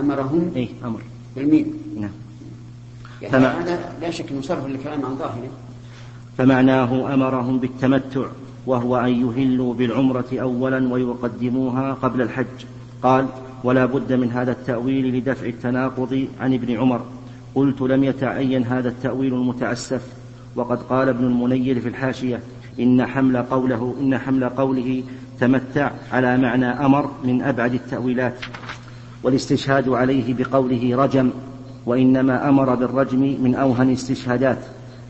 أمرهم؟ 0.00 0.52
إيه 0.56 0.68
أمر. 0.84 1.00
بالميم 1.36 1.66
نعم. 2.00 2.23
يعني 3.22 3.46
هذا 3.46 3.78
لا 4.00 4.10
شك 4.10 4.30
إنه 4.30 4.42
صرف 4.42 4.66
الكلام 4.66 5.04
عن 5.04 5.16
ظاهره. 5.16 5.50
فمعناه 6.38 7.14
أمرهم 7.14 7.58
بالتمتع 7.58 8.26
وهو 8.66 8.96
أن 8.96 9.08
يهلوا 9.08 9.74
بالعمرة 9.74 10.24
أولا 10.32 10.92
ويقدموها 10.92 11.92
قبل 11.92 12.22
الحج. 12.22 12.64
قال 13.02 13.26
ولا 13.64 13.86
بد 13.86 14.12
من 14.12 14.30
هذا 14.30 14.52
التأويل 14.52 15.16
لدفع 15.16 15.46
التناقض 15.46 16.26
عن 16.40 16.54
ابن 16.54 16.76
عمر. 16.76 17.00
قلت 17.54 17.80
لم 17.80 18.04
يتعين 18.04 18.64
هذا 18.64 18.88
التأويل 18.88 19.34
المتعسف 19.34 20.02
وقد 20.56 20.82
قال 20.82 21.08
ابن 21.08 21.24
المنير 21.24 21.80
في 21.80 21.88
الحاشية 21.88 22.40
إن 22.80 23.06
حمل 23.06 23.36
قوله 23.36 23.94
إن 24.00 24.18
حمل 24.18 24.48
قوله 24.48 25.02
تمتع 25.40 25.90
على 26.12 26.36
معنى 26.36 26.66
أمر 26.66 27.10
من 27.24 27.42
أبعد 27.42 27.74
التأويلات. 27.74 28.34
والاستشهاد 29.22 29.88
عليه 29.88 30.34
بقوله 30.34 30.96
رجم. 30.96 31.30
وإنما 31.86 32.48
أمر 32.48 32.74
بالرجم 32.74 33.36
من 33.40 33.54
أوهن 33.54 33.88
الاستشهادات 33.88 34.58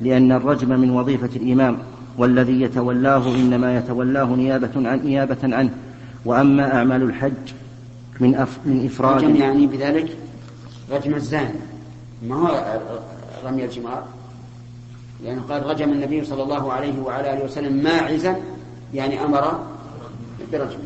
لأن 0.01 0.33
الرجم 0.33 0.81
من 0.81 0.91
وظيفة 0.91 1.31
الإمام 1.37 1.79
والذي 2.19 2.61
يتولاه 2.61 3.35
إنما 3.35 3.77
يتولاه 3.77 4.25
نيابة 4.25 4.89
عن 4.89 5.01
نيابة 5.05 5.37
عنه. 5.43 5.71
وأما 6.25 6.75
أعمال 6.75 7.03
الحج 7.03 7.33
من 8.21 8.35
أف 8.35 8.59
من 8.67 8.87
إفراد 8.87 9.25
رجم 9.25 9.37
يعني 9.37 9.67
بذلك 9.67 10.17
رجم 10.93 11.15
الزاني 11.15 11.59
ما 12.29 12.37
هو 12.37 12.81
رمي 13.47 13.65
الجمار؟ 13.65 14.05
لأنه 15.25 15.43
قال 15.43 15.67
رجم 15.67 15.93
النبي 15.93 16.25
صلى 16.25 16.43
الله 16.43 16.73
عليه 16.73 17.01
وعلى 17.01 17.33
آله 17.33 17.45
وسلم 17.45 17.73
ماعزا 17.73 18.37
يعني 18.95 19.25
أمر 19.25 19.61
برجم 20.53 20.79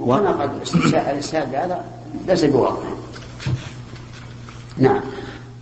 وكما 0.00 0.30
قال 0.30 0.50
الإسهاد 0.94 1.54
هذا 1.54 1.84
ليس 2.26 2.44
بواضح 2.44 2.82
نعم. 4.80 5.00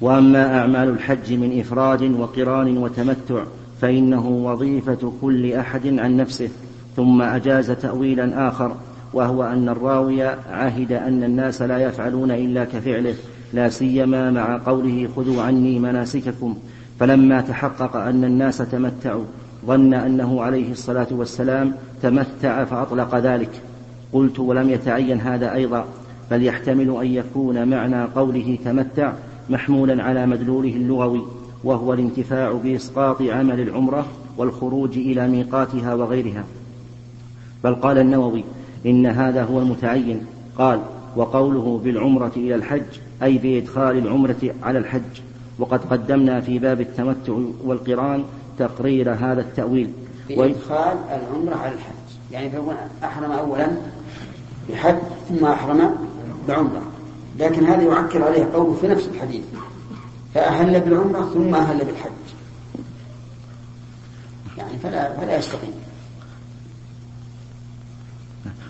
وأما 0.00 0.60
أعمال 0.60 0.88
الحج 0.88 1.32
من 1.32 1.60
إفراد 1.60 2.02
وقران 2.02 2.78
وتمتع 2.78 3.44
فإنه 3.80 4.28
وظيفة 4.28 5.12
كل 5.20 5.52
أحد 5.52 5.86
عن 5.86 6.16
نفسه 6.16 6.48
ثم 6.96 7.22
أجاز 7.22 7.70
تأويلا 7.70 8.48
آخر 8.48 8.76
وهو 9.12 9.44
أن 9.44 9.68
الراوي 9.68 10.22
عهد 10.50 10.92
أن 10.92 11.24
الناس 11.24 11.62
لا 11.62 11.78
يفعلون 11.78 12.30
إلا 12.30 12.64
كفعله 12.64 13.14
لا 13.52 13.68
سيما 13.68 14.30
مع 14.30 14.60
قوله 14.66 15.08
خذوا 15.16 15.42
عني 15.42 15.78
مناسككم. 15.78 16.56
فلما 17.00 17.40
تحقق 17.40 17.96
أن 17.96 18.24
الناس 18.24 18.58
تمتعوا 18.58 19.24
ظن 19.66 19.94
أنه 19.94 20.42
عليه 20.42 20.72
الصلاة 20.72 21.06
والسلام 21.10 21.72
تمتع 22.02 22.64
فأطلق 22.64 23.14
ذلك. 23.14 23.50
قلت 24.12 24.38
ولم 24.38 24.70
يتعين 24.70 25.20
هذا 25.20 25.54
أيضا. 25.54 25.84
بل 26.30 26.44
يحتمل 26.44 26.96
أن 27.00 27.06
يكون 27.06 27.68
معنى 27.68 28.04
قوله 28.04 28.58
تمتع 28.64 29.12
محمولا 29.50 30.02
على 30.02 30.26
مدلوله 30.26 30.70
اللغوي 30.70 31.22
وهو 31.64 31.92
الانتفاع 31.92 32.52
بإسقاط 32.52 33.22
عمل 33.22 33.60
العمرة 33.60 34.06
والخروج 34.36 34.98
إلى 34.98 35.28
ميقاتها 35.28 35.94
وغيرها. 35.94 36.44
بل 37.64 37.74
قال 37.74 37.98
النووي 37.98 38.44
إن 38.86 39.06
هذا 39.06 39.44
هو 39.44 39.58
المتعين. 39.58 40.26
قال 40.58 40.80
وقوله 41.16 41.80
بالعمرة 41.84 42.32
إلى 42.36 42.54
الحج 42.54 42.82
أي 43.22 43.38
بإدخال 43.38 43.98
العمرة 43.98 44.54
على 44.62 44.78
الحج. 44.78 45.20
وقد 45.58 45.80
قدمنا 45.84 46.40
في 46.40 46.58
باب 46.58 46.80
التمتع 46.80 47.32
والقران 47.64 48.24
تقرير 48.58 49.12
هذا 49.12 49.40
التأويل. 49.40 49.90
بإدخال 50.28 50.96
العمرة 51.08 51.54
على 51.54 51.74
الحج. 51.74 51.98
يعني 52.32 52.50
فيكون 52.50 52.74
أحرم 53.04 53.32
أولا 53.32 53.68
بحج 54.70 54.98
ثم 55.28 55.44
أحرم 55.44 56.07
بعمرة 56.48 56.82
لكن 57.38 57.64
هذا 57.64 57.82
يعكر 57.82 58.22
عليه 58.22 58.44
قوله 58.54 58.74
في 58.80 58.88
نفس 58.88 59.08
الحديث. 59.14 59.42
فأهل 60.34 60.80
بالعمرة 60.80 61.30
ثم 61.34 61.54
أهل 61.54 61.78
بالحج. 61.78 62.10
يعني 64.58 64.78
فلا 64.82 65.16
فلا 65.16 65.38
يستقيم. 65.38 65.72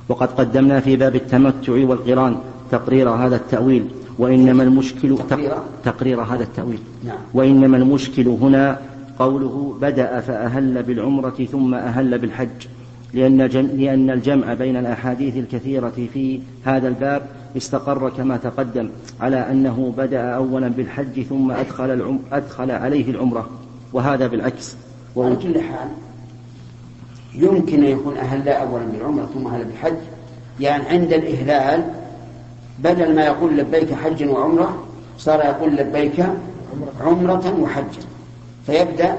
وقد 0.09 0.29
قدمنا 0.29 0.81
في 0.81 0.97
باب 0.97 1.17
التمتع 1.17 1.73
والقران 1.73 2.37
تقرير 2.71 3.09
هذا 3.09 3.37
التأويل 3.37 3.89
وإنما 4.19 4.63
المشكل 4.63 5.19
تقرير, 5.19 5.53
تقرير 5.85 6.21
هذا 6.21 6.43
التأويل. 6.43 6.81
نعم. 7.05 7.19
وإنما 7.35 7.77
المشكل 7.77 8.29
هنا 8.29 8.79
قوله 9.19 9.79
بدأ 9.81 10.21
فأهل 10.21 10.83
بالعمرة 10.83 11.47
ثم 11.53 11.75
أهل 11.75 12.19
بالحج. 12.19 12.67
لأن, 13.15 13.39
لأن 13.77 14.11
الجمع 14.11 14.55
بين 14.55 14.77
الأحاديث 14.77 15.37
الكثيرة 15.37 16.09
في 16.15 16.41
هذا 16.65 16.89
الباب 16.89 17.38
استقر 17.57 18.11
كما 18.11 18.37
تقدم 18.37 18.91
على 19.21 19.37
أنه 19.37 19.95
بدأ 19.97 20.21
أولا 20.21 20.69
بالحج 20.69 21.23
ثم 21.23 21.51
أدخل, 21.51 21.91
العم 21.91 22.19
أدخل 22.33 22.71
عليه 22.71 23.11
العمرة 23.11 23.49
وهذا 23.93 24.27
بالعكس. 24.27 24.77
وعلى 25.17 25.37
كل 25.37 25.61
حال 25.61 25.89
يمكن 27.35 27.85
أن 27.85 27.91
يكون 27.91 28.17
أهل 28.17 28.49
أولا 28.49 28.85
بالعمرة 28.85 29.29
ثم 29.35 29.47
أهل 29.47 29.65
بالحج. 29.65 29.97
يعني 30.61 30.89
عند 30.89 31.13
الإهلال 31.13 31.85
بدل 32.79 33.15
ما 33.15 33.25
يقول 33.25 33.57
لبيك 33.57 33.95
حجا 33.95 34.31
وعمرة 34.31 34.85
صار 35.19 35.41
يقول 35.41 35.77
لبيك 35.77 36.27
عمرة 37.01 37.61
وحجا 37.61 38.03
فيبدأ 38.67 39.19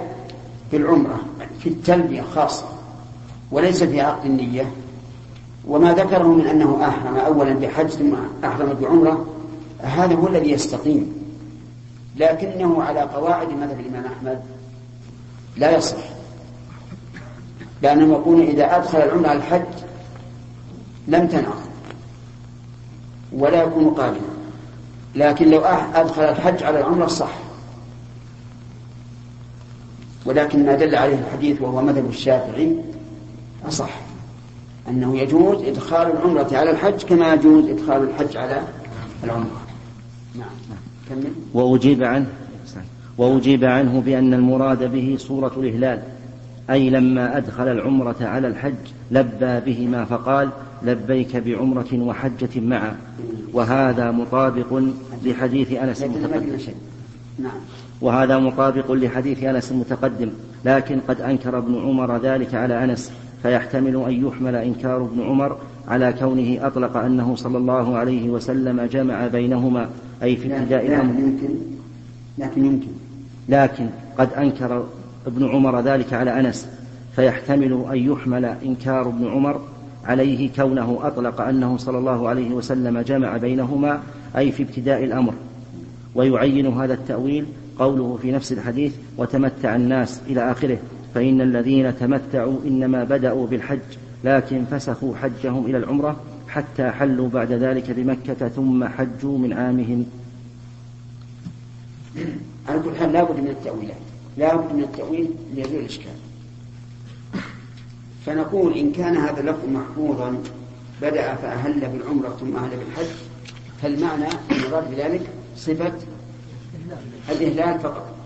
بالعمرة 0.71 1.19
في 1.59 1.69
التلبية 1.69 2.21
خاصة 2.21 2.65
وليس 3.51 3.83
في 3.83 4.01
عقد 4.01 4.25
النية. 4.25 4.65
وما 5.67 5.93
ذكره 5.93 6.27
من 6.27 6.47
أنه 6.47 6.87
أحرم 6.87 7.17
أولا 7.17 7.53
بحج 7.53 7.87
ثم 7.87 8.13
أحرم 8.43 8.73
بعمرة 8.81 9.25
هذا 9.81 10.15
هو 10.15 10.27
الذي 10.27 10.51
يستقيم. 10.51 11.13
لكنه 12.17 12.83
على 12.83 13.01
قواعد 13.01 13.49
مذهب 13.49 13.79
الإمام 13.79 14.05
أحمد 14.05 14.41
لا 15.57 15.77
يصح. 15.77 15.97
لأنهم 17.81 18.11
يقولون 18.11 18.41
إذا 18.41 18.77
أدخل 18.77 18.97
العمرة 18.97 19.27
على 19.27 19.37
الحج 19.37 19.65
لم 21.07 21.27
تنعقد 21.27 21.69
ولا 23.31 23.63
يكون 23.63 23.89
قابلا 23.89 24.19
لكن 25.15 25.49
لو 25.49 25.59
أدخل 25.95 26.21
الحج 26.21 26.63
على 26.63 26.79
العمرة 26.79 27.07
صح. 27.07 27.31
ولكن 30.25 30.65
ما 30.65 30.75
دل 30.75 30.95
عليه 30.95 31.15
الحديث 31.15 31.61
وهو 31.61 31.81
مذهب 31.81 32.09
الشافعي 32.09 32.75
أصح. 33.67 34.08
أنه 34.89 35.17
يجوز 35.17 35.63
إدخال 35.63 36.11
العمرة 36.11 36.47
على 36.51 36.71
الحج 36.71 37.03
كما 37.03 37.33
يجوز 37.33 37.69
إدخال 37.69 38.03
الحج 38.03 38.37
على 38.37 38.61
العمرة. 39.23 39.61
نعم. 40.35 40.49
كمل. 41.09 41.31
وأجيب 41.53 42.03
عنه 42.03 42.27
وأجيب 43.17 43.63
عنه 43.63 44.01
بأن 44.01 44.33
المراد 44.33 44.91
به 44.91 45.15
صورة 45.19 45.51
الإهلال 45.57 46.01
أي 46.69 46.89
لما 46.89 47.37
أدخل 47.37 47.67
العمرة 47.67 48.15
على 48.21 48.47
الحج 48.47 48.73
لبى 49.11 49.59
بهما 49.59 50.05
فقال 50.05 50.49
لبيك 50.83 51.37
بعمرة 51.37 51.93
وحجة 51.93 52.59
معا. 52.59 52.95
وهذا 53.53 54.11
مطابق 54.11 54.81
لحديث 55.25 55.71
أنس 55.71 56.03
المتقدم. 56.03 56.57
نعم. 57.39 57.51
وهذا 58.01 58.39
مطابق 58.39 58.91
لحديث 58.91 59.43
أنس 59.43 59.71
المتقدم. 59.71 60.29
لكن 60.65 60.99
قد 61.07 61.21
أنكر 61.21 61.57
ابن 61.57 61.75
عمر 61.75 62.17
ذلك 62.17 62.55
على 62.55 62.83
أنس. 62.83 63.11
فيحتمل 63.43 63.95
أن 63.95 64.27
يحمل 64.27 64.55
إنكار 64.55 65.01
ابن 65.01 65.21
عمر 65.21 65.57
على 65.87 66.13
كونه 66.13 66.67
أطلق 66.67 66.97
أنه 66.97 67.35
صلى 67.35 67.57
الله 67.57 67.97
عليه 67.97 68.29
وسلم 68.29 68.81
جمع 68.81 69.27
بينهما 69.27 69.89
أي 70.23 70.35
في 70.35 70.55
ابتداء 70.55 70.85
الأمر. 70.85 71.19
يمكن. 71.19 71.49
لكن 72.37 72.65
يمكن. 72.65 72.87
لكن 73.49 73.87
قد 74.17 74.33
أنكر 74.33 74.85
ابن 75.27 75.49
عمر 75.49 75.81
ذلك 75.81 76.13
على 76.13 76.39
أنس 76.39 76.67
فيحتمل 77.15 77.85
أن 77.91 77.97
يحمل 77.97 78.45
إنكار 78.45 79.09
ابن 79.09 79.27
عمر 79.27 79.61
عليه 80.05 80.49
كونه 80.55 80.99
أطلق 81.03 81.41
أنه 81.41 81.77
صلى 81.77 81.97
الله 81.97 82.29
عليه 82.29 82.51
وسلم 82.51 82.99
جمع 82.99 83.37
بينهما 83.37 83.99
أي 84.37 84.51
في 84.51 84.63
ابتداء 84.63 85.03
الأمر. 85.03 85.33
ويعين 86.15 86.67
هذا 86.67 86.93
التأويل 86.93 87.45
قوله 87.79 88.19
في 88.21 88.31
نفس 88.31 88.51
الحديث 88.51 88.93
وتمتع 89.17 89.75
الناس 89.75 90.21
إلى 90.27 90.51
آخره 90.51 90.77
فإن 91.13 91.41
الذين 91.41 91.99
تمتعوا 91.99 92.57
إنما 92.65 93.03
بدأوا 93.03 93.47
بالحج 93.47 93.79
لكن 94.23 94.65
فسخوا 94.71 95.15
حجهم 95.15 95.65
إلى 95.65 95.77
العمرة 95.77 96.19
حتى 96.47 96.91
حلوا 96.91 97.29
بعد 97.29 97.51
ذلك 97.51 97.91
بمكة 97.91 98.47
ثم 98.47 98.85
حجوا 98.87 99.37
من 99.37 99.53
عامهم. 99.53 100.05
على 102.67 102.79
كل 102.79 102.95
حال 102.95 103.13
لابد 103.13 103.39
من 103.39 103.47
التأويلات 103.47 103.97
لابد 104.37 104.75
من 104.75 104.83
التأويل 104.83 105.29
ليزول 105.55 105.79
الإشكال. 105.79 106.11
فنقول 108.25 108.77
إن 108.77 108.91
كان 108.91 109.17
هذا 109.17 109.39
اللفظ 109.39 109.69
محفوظا 109.69 110.37
بدأ 111.01 111.35
فأهل 111.35 111.79
بالعمرة 111.79 112.29
ثم 112.29 112.55
أهل 112.55 112.69
بالحج 112.69 113.11
فالمعنى 113.81 114.25
المراد 114.51 114.91
بذلك 114.91 115.21
صفة 115.57 115.93
الإهلال 117.29 117.79
فقط. 117.79 118.18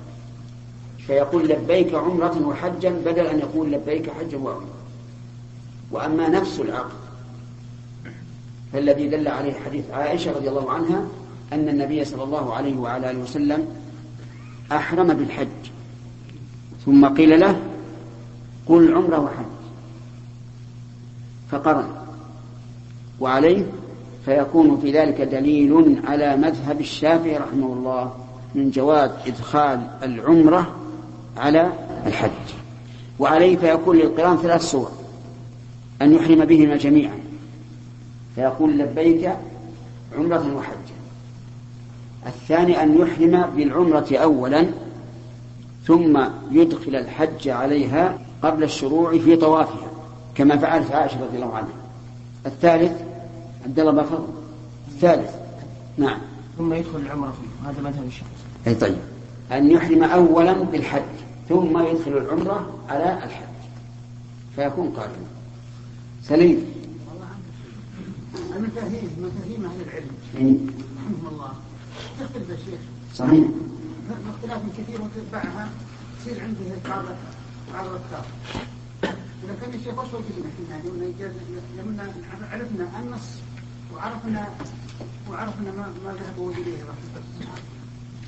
فيقول 1.07 1.49
لبيك 1.49 1.93
عمرة 1.93 2.47
وحجا 2.47 2.89
بدل 2.89 3.27
أن 3.27 3.39
يقول 3.39 3.71
لبيك 3.71 4.09
حجا 4.09 4.37
وعمرة. 4.37 4.73
وأما 5.91 6.29
نفس 6.29 6.59
العقد 6.59 7.03
فالذي 8.73 9.07
دل 9.07 9.27
عليه 9.27 9.53
حديث 9.53 9.91
عائشة 9.91 10.31
رضي 10.31 10.49
الله 10.49 10.71
عنها 10.71 11.05
أن 11.53 11.69
النبي 11.69 12.05
صلى 12.05 12.23
الله 12.23 12.53
عليه 12.53 12.77
وعلى 12.77 13.11
آله 13.11 13.19
وسلم 13.19 13.67
أحرم 14.71 15.07
بالحج. 15.07 15.47
ثم 16.85 17.05
قيل 17.05 17.39
له 17.39 17.59
قل 18.67 18.93
عمرة 18.93 19.19
وحج. 19.19 19.45
فقرن. 21.51 21.87
وعليه 23.19 23.65
فيكون 24.25 24.79
في 24.79 24.91
ذلك 24.91 25.21
دليل 25.21 26.01
على 26.07 26.37
مذهب 26.37 26.79
الشافعي 26.81 27.37
رحمه 27.37 27.73
الله 27.73 28.13
من 28.55 28.71
جواز 28.71 29.11
إدخال 29.27 29.87
العمرة 30.03 30.75
على 31.37 31.73
الحج. 32.05 32.31
وعليه 33.19 33.57
فيكون 33.57 33.97
للقران 33.97 34.37
ثلاث 34.37 34.61
صور. 34.61 34.91
أن 36.01 36.13
يحرم 36.13 36.45
بهما 36.45 36.77
جميعا. 36.77 37.19
فيقول 38.35 38.77
لبيك 38.77 39.31
عمرة 40.17 40.55
وحجة 40.55 40.93
الثاني 42.27 42.83
أن 42.83 42.97
يحرم 42.97 43.51
بالعمرة 43.55 44.07
أولا 44.11 44.65
ثم 45.85 46.23
يدخل 46.51 46.95
الحج 46.95 47.49
عليها 47.49 48.17
قبل 48.41 48.63
الشروع 48.63 49.17
في 49.17 49.35
طوافها 49.35 49.87
كما 50.35 50.57
فعلت 50.57 50.91
عائشة 50.91 51.23
رضي 51.23 51.37
الله 51.37 51.55
عنها. 51.55 51.73
الثالث 52.45 53.01
عبد 53.65 53.79
الله 53.79 53.91
بفضل 53.91 54.27
الثالث 54.87 55.31
نعم. 55.97 56.17
ثم 56.57 56.73
يدخل 56.73 56.99
العمرة 56.99 57.31
فيه 57.31 57.69
هذا 57.69 57.81
مذهب 57.81 58.07
الشافعي 58.07 58.33
أي 58.67 58.75
طيب. 58.75 59.12
أن 59.53 59.71
يحرم 59.71 60.03
أولا 60.03 60.53
بالحج 60.53 61.13
ثم 61.49 61.77
يدخل 61.87 62.17
العمرة 62.17 62.79
على 62.89 63.23
الحج. 63.23 63.53
فيكون 64.55 64.89
قارنا 64.89 65.27
سليم. 66.23 66.65
المفاهيم 68.55 69.09
مفاهيم 69.19 69.65
أهل 69.65 69.81
العلم. 69.87 70.11
رحمهم 70.33 71.27
الله. 71.33 71.53
تختلف 72.19 72.49
يا 72.49 72.55
شيخ. 72.55 72.79
صحيح. 73.15 73.47
اختلاف 74.35 74.61
كثير 74.77 75.01
وتتبعها 75.01 75.69
تصير 76.19 76.43
عندي 76.43 76.59
بعض 76.89 77.03
بعض 77.73 77.85
الأفكار. 77.85 78.25
ولكن 79.43 79.77
يا 79.77 79.83
شيخ 79.83 79.99
وش 79.99 80.13
وجدنا 80.13 80.49
إحنا 80.53 80.75
يعني 80.75 80.89
لما 81.77 82.13
عرفنا 82.51 82.87
النص 82.99 83.29
وعرفنا 83.93 84.49
وعرفنا 85.29 85.71
ما 85.71 85.93
ما 86.05 86.13
ذهبوا 86.13 86.51
إليه 86.51 86.83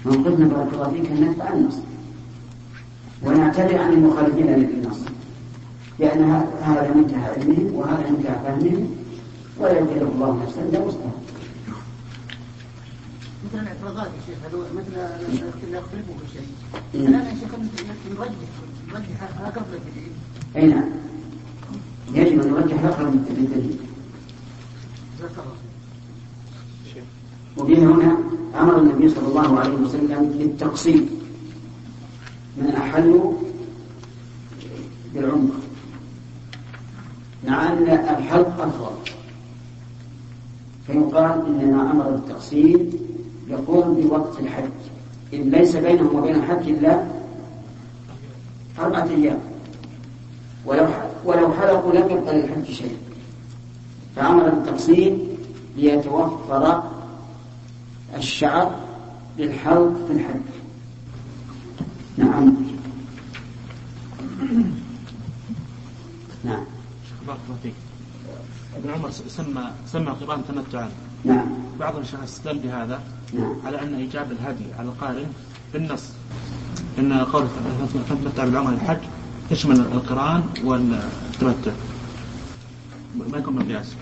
من 0.06 0.24
قلنا 0.24 0.48
بارك 0.48 0.74
الله 0.74 0.90
فيك 0.90 1.12
أن 1.12 1.22
نتبع 1.32 1.54
النص 1.54 1.76
ونعتذر 3.24 3.78
عن 3.78 3.94
المخالفين 3.94 4.48
للنص 4.48 4.98
لأن 6.00 6.24
هذا 6.62 6.94
منتهى 6.96 7.26
علمهم 7.30 7.76
وهذا 7.76 8.10
منتهى 8.10 8.36
فهمهم. 8.44 8.90
ولا 9.60 9.72
يكلف 9.72 10.02
الله 10.04 10.44
نفسا 10.44 10.62
إلا 10.62 10.80
وسعها. 10.80 11.12
مثل 13.46 13.60
الاعتراضات 13.64 14.08
يا 14.08 14.22
شيخ 14.28 14.38
هذول 14.46 14.66
مثل 14.76 14.96
اللي 14.96 15.78
يختلفوا 15.78 16.16
في 16.26 16.34
شيء. 16.34 16.48
الآن 16.94 17.26
يا 17.26 17.36
شيخ 17.40 17.56
نرجح 18.20 18.36
نرجح 18.94 19.24
أقرب 19.46 19.66
للدليل 19.74 20.12
أي 20.56 20.68
نعم. 20.68 20.90
يجب 22.14 22.42
أن 22.42 22.52
نرجح 22.52 22.84
أقرب 22.84 23.14
للدليل 23.14 23.78
جزاك 25.20 25.32
الله 25.32 25.56
خير 26.94 27.04
وبه 27.58 27.78
هنا 27.78 28.18
أمر 28.66 28.78
النبي 28.80 29.10
صلى 29.10 29.28
الله 29.28 29.60
عليه 29.60 29.74
وسلم 29.74 30.34
بالتقسيم. 30.38 31.10
من 32.58 32.70
أحلوا 32.76 33.34
بالعمرة 35.14 35.60
مع 37.48 37.68
أن 37.68 37.88
الحلق 38.18 38.62
أفضل. 38.62 38.96
فيقال 40.88 41.46
إنما 41.48 41.92
أمر 41.92 42.10
بالتقسيم 42.10 42.92
يقوم 43.48 43.94
بوقت 43.94 44.40
الحج. 44.40 44.70
إذ 45.34 45.42
ليس 45.42 45.76
بينهم 45.76 46.16
وبين 46.16 46.36
الحج 46.36 46.70
إلا 46.70 47.06
أربعة 48.80 49.10
أيام. 49.10 49.40
ولو 50.66 50.88
ولو 51.26 51.54
حلقوا 51.54 51.92
لم 51.94 52.10
يبقى 52.10 52.42
للحج 52.42 52.72
شيء. 52.72 52.98
فأمر 54.16 54.50
بالتقسيم 54.50 55.38
ليتوفر 55.78 56.84
الشعر 58.16 58.76
للحلق 59.38 60.06
في 60.08 60.14
الحج 60.14 60.42
نعم. 62.18 62.56
نعم. 66.44 66.64
بارك 67.28 67.40
الله 67.48 67.58
فيك. 67.64 67.74
ابن 68.76 68.90
عمر 68.90 69.10
سمى 69.12 69.72
سمى 69.88 70.08
القران 70.08 70.42
تمتعا. 70.48 70.90
نعم. 71.26 71.48
بعض 71.80 71.96
الشيخ 71.96 72.24
استدل 72.24 72.60
بهذا 72.60 73.00
نعم. 73.34 73.56
على 73.66 73.82
أن 73.82 73.96
إيجاب 73.96 74.32
الهدي 74.32 74.74
على 74.80 74.88
القارن 74.88 75.28
بالنص. 75.74 76.04
إن 77.00 77.14
قوله 77.14 77.50
تمتع 78.10 78.46
بالعمره 78.46 78.74
الحج 78.74 78.98
يشمل 79.52 79.80
القرآن 79.80 80.44
والتمتع. 80.64 81.72
ما 83.32 83.38
يكون 83.38 83.56
مقياس 83.56 83.96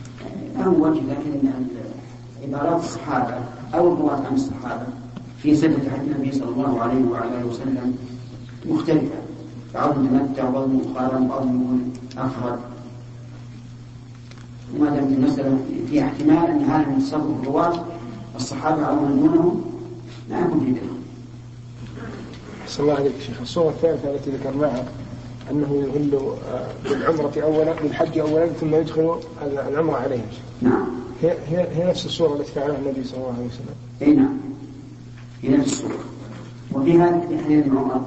وجه 0.65 0.99
لكن 0.99 1.49
عبارات 2.44 2.84
الصحابة 2.84 3.36
أو 3.76 3.94
الرواة 3.94 4.16
عن 4.16 4.34
الصحابة 4.36 4.86
في 5.38 5.56
صفة 5.56 5.90
حج 5.90 6.00
النبي 6.00 6.32
صلى 6.32 6.50
الله 6.50 6.82
عليه 6.82 7.06
وعلى 7.06 7.38
آله 7.38 7.46
وسلم 7.46 7.98
مختلفة. 8.66 9.16
بعضهم 9.74 10.08
تمتع 10.08 10.50
وبعضهم 10.50 10.82
قارن 10.98 11.24
وبعضهم 11.24 11.92
أفرد. 12.18 12.60
وما 14.76 14.90
دام 14.90 15.04
المسألة 15.14 15.58
فيها 15.90 16.06
احتمال 16.06 16.46
أن 16.50 16.64
هذا 16.64 16.88
من 16.90 17.00
تصرف 17.00 17.24
الرواة 17.42 17.84
الصحابة 18.36 18.84
أو 18.86 18.96
من 18.96 19.20
دونهم 19.20 19.62
لا 20.30 20.40
يكون 20.40 20.60
في 20.60 20.72
ذلك 20.72 20.84
أحسن 22.64 22.84
الله 22.84 22.94
عليك 22.94 23.14
شيخ. 23.20 23.42
الصورة 23.42 23.70
الثالثة 23.70 24.16
التي 24.16 24.30
ذكرناها 24.32 24.86
أنه 25.52 25.74
يهل 25.76 26.16
آه، 26.54 26.68
بالعمرة 26.90 27.32
أولا 27.44 27.74
بالحج 27.74 28.18
أولا 28.18 28.48
ثم 28.48 28.76
يدخل 28.76 29.20
العمرة 29.68 29.96
عليهم. 29.96 30.26
نعم. 30.62 30.86
هي, 31.24 31.38
هي, 31.48 31.68
هي 31.76 31.90
نفس 31.90 32.06
الصورة 32.06 32.36
التي 32.40 32.52
فعلها 32.52 32.78
النبي 32.78 33.04
صلى 33.04 33.18
الله 33.18 33.34
عليه 33.34 33.46
وسلم. 33.46 33.76
أي 34.02 34.14
نعم. 34.14 34.38
في 35.42 35.50
نفس 35.50 35.72
الصورة. 35.74 36.00
وفيها 36.74 37.20
في 37.30 37.44
حديث 37.44 37.66
ابن 37.66 37.78
عمر. 37.78 38.06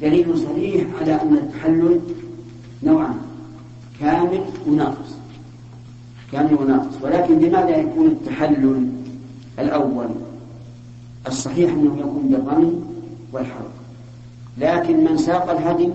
دليل 0.00 0.38
صريح 0.38 0.86
على 1.00 1.22
أن 1.22 1.34
التحلل 1.34 2.00
نوعان 2.82 3.18
كامل 4.00 4.44
وناقص. 4.66 5.16
كامل 6.32 6.54
وناقص. 6.54 6.94
ولكن 7.02 7.38
لماذا 7.38 7.76
يكون 7.76 8.06
التحلل 8.06 8.88
الأول؟ 9.58 10.08
الصحيح 11.26 11.72
أنه 11.72 11.98
يكون 11.98 12.28
بالرمي 12.28 12.82
والحرق 13.32 13.70
لكن 14.58 15.04
من 15.04 15.16
ساق 15.16 15.50
الهدي 15.50 15.88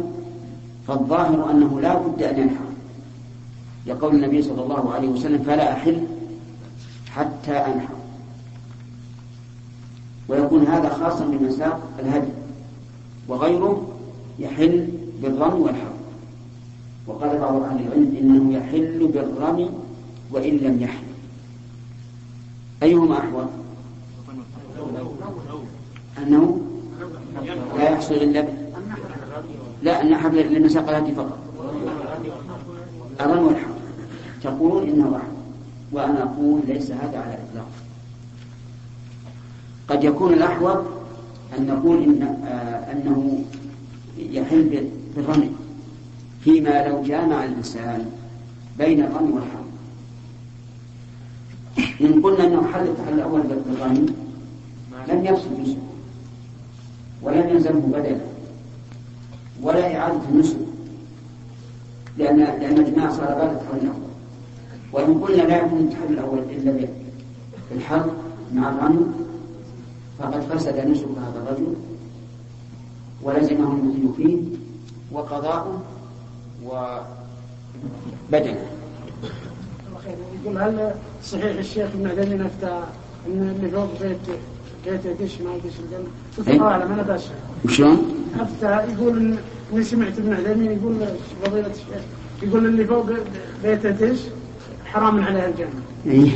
فالظاهر 0.88 1.52
أنه 1.52 1.82
لا 1.82 1.98
بد 1.98 2.24
أن 2.24 2.40
ينحر 2.40 2.66
يقول 3.88 4.16
النبي 4.16 4.42
صلى 4.42 4.63
الله 4.63 4.94
عليه 4.94 5.08
وسلم 5.08 5.44
فلا 5.44 5.74
أحل 5.74 6.04
حتى 7.17 7.51
أنحر. 7.51 7.95
ويكون 10.30 10.63
هذا 10.63 10.89
خاصا 10.89 11.25
بمن 11.25 11.51
ساق 11.51 11.80
الهدي. 11.99 12.32
وغيره 13.27 13.88
يحل 14.39 14.88
بالرمي 15.21 15.60
والحرق 15.60 15.97
وقال 17.08 17.38
بعض 17.39 17.56
أهل 17.63 17.88
العلم 17.88 18.17
إنه 18.19 18.58
يحل 18.58 19.08
بالرمي 19.08 19.69
وإن 20.32 20.58
لم 20.58 20.82
يحل. 20.82 21.08
أيهما 22.84 23.17
أحوط 23.17 23.47
أنه 26.17 26.62
لا 27.77 27.89
يحصل 27.89 28.13
إلا 28.13 28.41
ب... 28.41 28.47
لا 29.84 30.01
النحر 30.01 30.30
للمساق 30.30 30.89
الهدي 30.89 31.12
فقط. 31.12 31.38
الرمي 33.21 33.45
والحرق 33.45 33.77
تقولون 34.43 34.89
إنه 34.89 35.06
أحوط 35.17 35.37
وأنا 35.91 36.23
أقول 36.23 36.62
ليس 36.67 36.91
هذا 36.91 37.19
على 37.19 37.34
الإطلاق 37.38 37.67
قد 39.88 40.04
يكون 40.04 40.34
الأحوط 40.34 40.84
أن 41.58 41.67
نقول 41.67 42.04
إن 42.04 42.23
آه 42.23 42.91
أنه 42.91 43.43
يحل 44.18 44.89
بالرمي 45.16 45.51
فيما 46.43 46.88
لو 46.88 47.03
جامع 47.03 47.43
الإنسان 47.43 48.05
بين 48.78 49.01
الرمي 49.03 49.32
والحرم 49.34 49.68
إن 52.01 52.22
قلنا 52.22 52.47
أنه 52.47 52.68
حل 52.74 52.88
التحل 52.88 53.14
الأول 53.14 53.41
بالرمي 53.41 54.05
لم 55.09 55.26
يفسد 55.26 55.59
نسبه 55.59 55.78
ولم 57.22 57.49
يلزمه 57.49 57.80
بدلا 57.80 58.18
ولا 59.62 59.97
إعادة 59.97 60.20
النسب 60.32 60.57
لأن 62.18 62.38
لأن 62.38 62.78
الجماع 62.78 63.09
صار 63.12 63.26
بعد 63.36 63.49
التحل 63.49 63.78
الأول 63.78 64.07
وإن 64.94 65.14
قلنا 65.20 65.42
لا 65.42 65.58
يكون 65.58 65.80
التحل 65.80 66.14
الأول 66.14 66.40
إلا 66.40 66.88
بالحرب 67.72 68.12
مع 68.54 68.70
الرمي 68.70 69.06
فقد 70.20 70.42
فسد 70.42 70.88
نسك 70.88 71.06
هذا 71.06 71.44
الرجل 71.44 71.74
ولزمه 73.24 73.72
المزيد 73.74 74.12
فيه 74.18 74.38
وقضاؤه 75.12 75.82
وبدنه 76.66 78.58
يقول 80.44 80.58
هل 80.58 80.92
صحيح 81.24 81.58
الشيخ 81.58 81.90
ابن 81.94 82.08
عثيمين 82.08 82.42
افتى 82.42 82.84
إن 83.28 83.56
اللي 83.56 83.70
فوق 83.72 84.02
بيت 84.02 84.18
بيت 84.86 85.06
يدش 85.06 85.42
ما 85.42 85.52
يدش 85.54 85.74
الجنة؟ 85.80 86.68
اعلم 86.68 86.92
أنا 86.92 87.02
بس 87.04 87.24
وشلون؟ 87.66 88.26
افتى 88.40 88.94
يقول 88.94 89.36
اني 89.74 89.84
سمعت 89.84 90.18
ابن 90.18 90.34
عثيمين 90.34 90.72
يقول 90.72 90.96
فضيلة 91.44 91.68
الشيخ 91.68 92.04
يقول 92.44 92.66
اللي 92.66 92.86
فوق 92.86 93.06
بيته 93.64 94.06
إيش؟ 94.06 94.20
حرام 94.94 95.24
عليه 95.24 95.46
الجنة 95.48 95.70
إيه. 96.06 96.32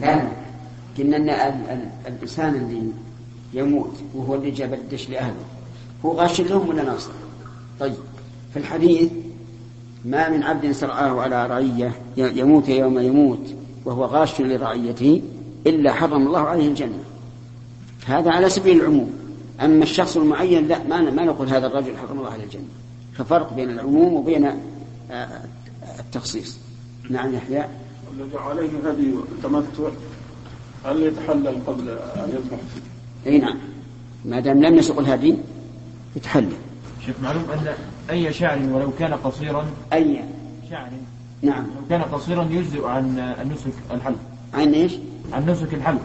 لا 0.00 0.16
لا 0.16 0.28
قلنا 0.98 1.16
أن 1.16 1.28
ال- 1.28 1.70
ال- 1.70 1.88
الإنسان 2.06 2.54
اللي 2.54 2.82
يموت 3.54 3.92
وهو 4.14 4.34
اللي 4.34 4.50
جاب 4.50 4.74
الدش 4.74 5.10
لأهله 5.10 5.44
هو 6.04 6.12
غاش 6.12 6.40
لهم 6.40 6.68
ولا 6.68 6.82
ناصر؟ 6.82 7.10
طيب 7.80 7.94
في 8.52 8.58
الحديث 8.58 9.10
ما 10.04 10.28
من 10.28 10.42
عبد 10.42 10.72
سرعاه 10.72 11.20
على 11.20 11.46
رعية 11.46 11.92
ي- 12.16 12.38
يموت 12.38 12.68
يوم 12.68 12.98
يموت 12.98 13.54
وهو 13.84 14.04
غاش 14.04 14.40
لرعيته 14.40 15.22
إلا 15.66 15.92
حرم 15.92 16.26
الله 16.26 16.40
عليه 16.40 16.68
الجنة. 16.68 16.98
هذا 18.06 18.30
على 18.30 18.48
سبيل 18.50 18.80
العموم. 18.80 19.10
أما 19.60 19.82
الشخص 19.82 20.16
المعين 20.16 20.68
لا 20.68 20.82
ما 20.82 21.00
ما 21.10 21.24
نقول 21.24 21.48
هذا 21.48 21.66
الرجل 21.66 21.96
حرم 21.96 22.18
الله 22.18 22.30
عليه 22.30 22.44
الجنة. 22.44 22.64
ففرق 23.14 23.52
بين 23.52 23.70
العموم 23.70 24.14
وبين 24.14 24.44
آه، 25.10 25.28
التخصيص. 25.98 26.58
نعم 27.10 27.34
يحيى. 27.34 27.64
الذي 28.14 28.36
عليه 28.38 28.70
هدي 28.86 29.14
تمتع 29.42 29.88
هل 30.84 31.02
يتحلل 31.02 31.56
قبل 31.66 31.88
أن 31.88 32.28
يذبح؟ 32.28 32.58
أي 33.26 33.38
نعم. 33.38 33.56
ما 34.24 34.40
دام 34.40 34.62
لم 34.64 34.74
يسق 34.76 34.98
الهدي 34.98 35.38
يتحلل. 36.16 36.52
شيخ 37.06 37.14
معلوم 37.22 37.42
أن 37.52 37.74
أي 38.10 38.32
شعر 38.32 38.58
ولو 38.72 38.90
كان 38.98 39.14
قصيرا 39.14 39.64
أي. 39.92 40.24
شعر 40.70 40.88
نعم. 41.42 41.62
لو 41.64 41.86
كان 41.90 42.02
قصيرا 42.02 42.44
يجزئ 42.50 42.86
عن 42.86 43.18
النسك 43.42 43.72
الحلق. 43.90 44.18
عن 44.54 44.72
إيش؟ 44.72 44.92
عن 45.32 45.50
نسك 45.50 45.74
الحلق. 45.74 46.02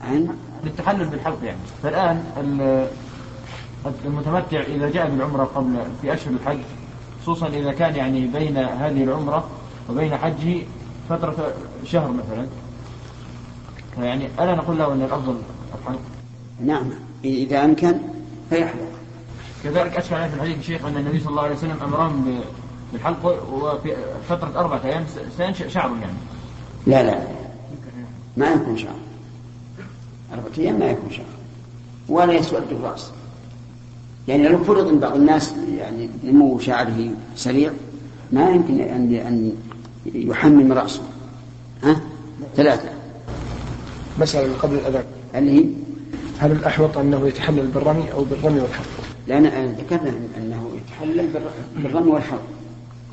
عن؟ 0.00 0.28
للتحلل 0.64 1.04
بالحلق 1.04 1.38
يعني. 1.44 1.58
فالآن 1.82 2.24
ال- 2.36 2.88
المتمتع 4.04 4.60
إذا 4.60 4.90
جاء 4.90 5.10
بالعمرة 5.10 5.44
قبل 5.44 5.76
في 6.02 6.14
أشهر 6.14 6.32
الحج 6.34 6.58
خصوصا 7.22 7.48
إذا 7.48 7.72
كان 7.72 7.96
يعني 7.96 8.26
بين 8.26 8.56
هذه 8.56 9.04
العمرة 9.04 9.48
وبين 9.88 10.16
حجه 10.16 10.62
فترة 11.08 11.54
شهر 11.84 12.10
مثلا. 12.10 12.46
يعني 13.98 14.28
ألا 14.40 14.54
نقول 14.54 14.78
له 14.78 14.92
أن 14.92 15.02
الأفضل 15.02 15.36
الحلق 15.80 16.00
نعم. 16.64 16.90
إذا 17.24 17.64
أمكن 17.64 17.94
فيحلق 18.50 18.88
كذلك 19.64 19.96
أشكل 19.96 20.14
عليه 20.14 20.28
في 20.28 20.34
الحديث 20.34 20.58
الشيخ 20.58 20.84
أن 20.84 20.96
النبي 20.96 21.20
صلى 21.20 21.30
الله 21.30 21.42
عليه 21.42 21.54
وسلم 21.54 21.76
أمرهم 21.84 22.40
بالحلق 22.92 23.26
وفي 23.52 23.96
فترة 24.28 24.60
أربعة 24.60 24.80
أيام 24.84 25.04
سينشأ 25.36 25.68
شعر 25.68 25.90
يعني. 26.00 26.18
لا 26.86 27.02
لا. 27.02 27.22
ما 28.36 28.46
يكون 28.46 28.78
شعر. 28.78 28.94
أربعة 30.34 30.58
أيام 30.58 30.78
ما 30.78 30.86
يكون 30.86 31.10
شعر. 31.10 31.26
ولا 32.08 32.32
يسود 32.32 32.62
الرأس. 32.70 33.10
يعني 34.28 34.48
لو 34.48 34.64
فرض 34.64 34.88
أن 34.88 34.98
بعض 34.98 35.14
الناس 35.14 35.54
يعني 35.78 36.10
نمو 36.24 36.58
شعره 36.58 37.10
سريع 37.36 37.72
ما 38.32 38.50
يمكن 38.50 38.80
أن 38.80 39.14
أن 39.14 39.52
يحمم 40.06 40.72
رأسه. 40.72 41.02
ها؟ 41.84 42.00
ثلاثة. 42.56 42.88
مسألة 44.20 44.52
قبل 44.62 44.74
الأذان. 44.74 45.04
اللي 45.34 45.60
هي؟ 45.60 45.64
هل 46.38 46.52
الأحوط 46.52 46.98
أنه 46.98 47.28
يتحلل 47.28 47.66
بالرمي 47.66 48.12
أو 48.12 48.24
بالرمي 48.24 48.60
والحلق؟ 48.60 48.86
لأن 49.26 49.74
ذكرنا 49.78 50.12
أنه 50.38 50.70
يتحلل 50.76 51.26
بالر- 51.26 51.82
بالرمي 51.82 52.10
والحلق. 52.10 52.42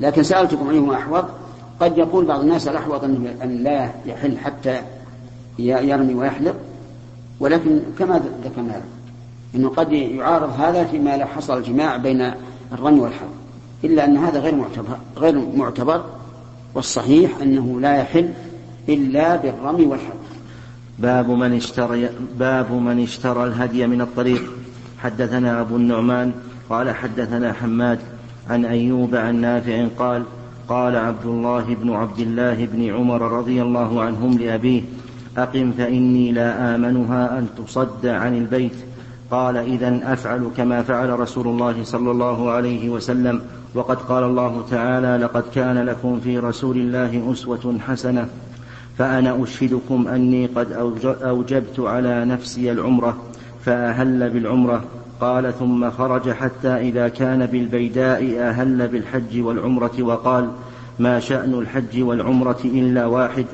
لكن 0.00 0.22
سألتكم 0.22 0.70
أيهما 0.70 0.94
أحوط؟ 0.94 1.24
قد 1.80 1.98
يقول 1.98 2.24
بعض 2.24 2.40
الناس 2.40 2.68
الأحوط 2.68 3.04
أنه 3.04 3.34
أن 3.42 3.62
لا 3.62 3.90
يحل 4.06 4.38
حتى 4.38 4.80
يرمي 5.58 6.14
ويحلق. 6.14 6.54
ولكن 7.40 7.80
كما 7.98 8.22
ذكرنا 8.44 8.68
لكم 8.68 8.80
أنه 9.54 9.68
قد 9.68 9.92
يعارض 9.92 10.60
هذا 10.60 10.84
فيما 10.84 11.16
لو 11.16 11.26
حصل 11.26 11.58
الجماع 11.58 11.96
بين 11.96 12.32
الرمي 12.72 13.00
والحلق. 13.00 13.30
إلا 13.84 14.04
أن 14.04 14.16
هذا 14.16 14.40
غير 14.40 14.54
معتبر 14.54 14.98
غير 15.16 15.38
معتبر. 15.56 16.04
والصحيح 16.76 17.30
أنه 17.42 17.80
لا 17.80 17.96
يحل 17.96 18.28
إلا 18.88 19.36
بالرمي 19.36 19.84
والحلق 19.84 20.26
باب 20.98 21.30
من 21.30 21.52
اشترى 21.52 22.08
باب 22.38 22.72
من 22.72 23.02
اشترى 23.02 23.44
الهدي 23.44 23.86
من 23.86 24.00
الطريق. 24.00 24.42
حدثنا 24.98 25.60
أبو 25.60 25.76
النعمان 25.76 26.32
قال 26.70 26.90
حدثنا 26.90 27.52
حماد 27.52 27.98
عن 28.50 28.64
أيوب 28.64 29.14
عن 29.14 29.40
نافع 29.40 29.86
قال 29.98 30.22
قال 30.68 30.96
عبد 30.96 31.26
الله 31.26 31.64
بن 31.74 31.92
عبد 31.92 32.18
الله 32.18 32.66
بن 32.72 32.94
عمر 32.94 33.22
رضي 33.22 33.62
الله 33.62 34.02
عنهم 34.02 34.38
لأبيه 34.38 34.82
أقم 35.36 35.72
فإني 35.72 36.32
لا 36.32 36.74
آمنها 36.74 37.38
أن 37.38 37.48
تصد 37.58 38.06
عن 38.06 38.38
البيت. 38.38 38.76
قال 39.30 39.56
إذا 39.56 40.00
أفعل 40.04 40.50
كما 40.56 40.82
فعل 40.82 41.20
رسول 41.20 41.46
الله 41.46 41.84
صلى 41.84 42.10
الله 42.10 42.50
عليه 42.50 42.88
وسلم 42.90 43.42
وقد 43.74 43.96
قال 43.96 44.24
الله 44.24 44.64
تعالى 44.70 45.24
لقد 45.24 45.44
كان 45.54 45.78
لكم 45.78 46.20
في 46.20 46.38
رسول 46.38 46.76
الله 46.76 47.32
أسوة 47.32 47.78
حسنة 47.88 48.28
فأنا 48.98 49.42
أشهدكم 49.42 50.08
أني 50.08 50.46
قد 50.46 50.68
أوج- 50.72 51.22
أوجبت 51.24 51.80
على 51.80 52.24
نفسي 52.24 52.72
العمرة 52.72 53.16
فأهل 53.64 54.30
بالعمرة. 54.30 54.84
قال 55.20 55.58
ثم 55.58 55.90
خرج 55.90 56.30
حتى 56.30 56.68
إذا 56.68 57.08
كان 57.08 57.46
بالبيداء 57.46 58.36
أهل 58.38 58.88
بالحج 58.88 59.40
والعمرة 59.40 59.92
وقال 60.00 60.48
ما 60.98 61.20
شأن 61.20 61.54
الحج 61.54 62.02
والعمرة 62.02 62.58
إلا 62.64 63.06
واحد 63.06 63.44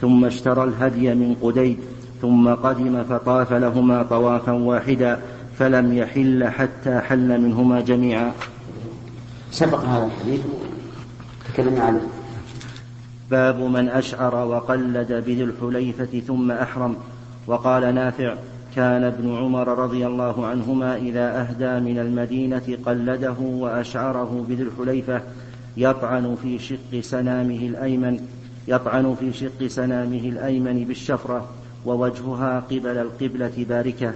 ثم 0.00 0.24
اشترى 0.24 0.64
الهدي 0.64 1.14
من 1.14 1.34
قديد 1.42 1.78
ثم 2.22 2.48
قدم 2.48 3.04
فطاف 3.04 3.52
لهما 3.52 4.02
طوافا 4.02 4.52
واحدا 4.52 5.18
فلم 5.58 5.94
يحل 5.94 6.44
حتى 6.44 6.98
حل 7.00 7.40
منهما 7.40 7.80
جميعا. 7.80 8.32
سبق 9.50 9.84
هذا 9.84 10.06
الحديث. 10.06 10.40
تكلمنا 11.52 11.82
عنه 11.84 12.00
باب 13.30 13.60
من 13.60 13.88
أشعر 13.88 14.34
وقلد 14.34 15.12
بذي 15.12 15.44
الحليفة 15.44 16.20
ثم 16.26 16.50
أحرم. 16.50 16.96
وقال 17.46 17.94
نافع 17.94 18.34
كان 18.76 19.04
ابن 19.04 19.36
عمر 19.36 19.78
رضي 19.78 20.06
الله 20.06 20.46
عنهما 20.46 20.96
إذا 20.96 21.40
أهدى 21.40 21.92
من 21.92 21.98
المدينة 21.98 22.78
قلده 22.86 23.36
وأشعره 23.40 24.46
بذي 24.48 24.62
الحليفة 24.62 25.22
يطعن 25.76 26.36
في 26.42 26.58
شق 26.58 27.00
سنامه 27.00 27.66
الأيمن 27.66 28.20
يطعن 28.68 29.16
في 29.20 29.32
شق 29.32 29.66
سنامه 29.66 30.28
الأيمن 30.28 30.84
بالشفرة 30.84 31.48
ووجهها 31.86 32.60
قبل 32.60 32.98
القبلة 32.98 33.66
باركة. 33.68 34.12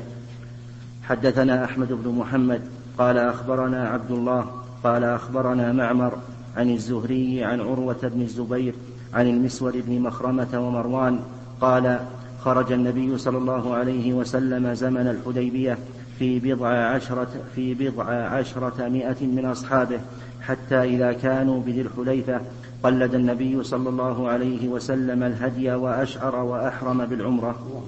حدثنا 1.03 1.65
أحمد 1.65 1.93
بن 1.93 2.11
محمد 2.11 2.61
قال 2.99 3.19
أخبرنا 3.19 3.89
عبد 3.89 4.11
الله 4.11 4.64
قال 4.85 5.05
أخبرنا 5.05 5.73
معمر 5.73 6.19
عن 6.57 6.71
الزهري 6.71 7.45
عن 7.45 7.61
عروة 7.61 7.97
بن 8.03 8.23
الزبير 8.23 8.75
عن 9.15 9.27
المسور 9.27 9.73
بن 9.87 10.01
مخرمة 10.01 10.49
ومروان 10.55 11.21
قال 11.61 12.01
خرج 12.41 12.73
النبي 12.73 13.19
صلى 13.19 13.39
الله 13.39 13.75
عليه 13.75 14.13
وسلم 14.13 14.75
زمن 14.75 15.07
الحديبية 15.07 15.79
في 16.19 16.41
بضع 16.41 16.69
عشرة 16.69 17.29
في 17.55 17.75
بضع 17.75 18.05
عشرة 18.05 18.89
مائة 18.89 19.27
من 19.27 19.45
أصحابه 19.45 20.01
حتى 20.41 20.83
إذا 20.83 21.13
كانوا 21.13 21.61
بذي 21.61 21.81
الحليفة 21.81 22.41
قلد 22.83 23.15
النبي 23.15 23.65
صلى 23.65 23.89
الله 23.89 24.29
عليه 24.29 24.69
وسلم 24.69 25.23
الهدي 25.23 25.75
وأشعر 25.75 26.37
وأحرم 26.37 27.07
بالعمرة. 27.07 27.85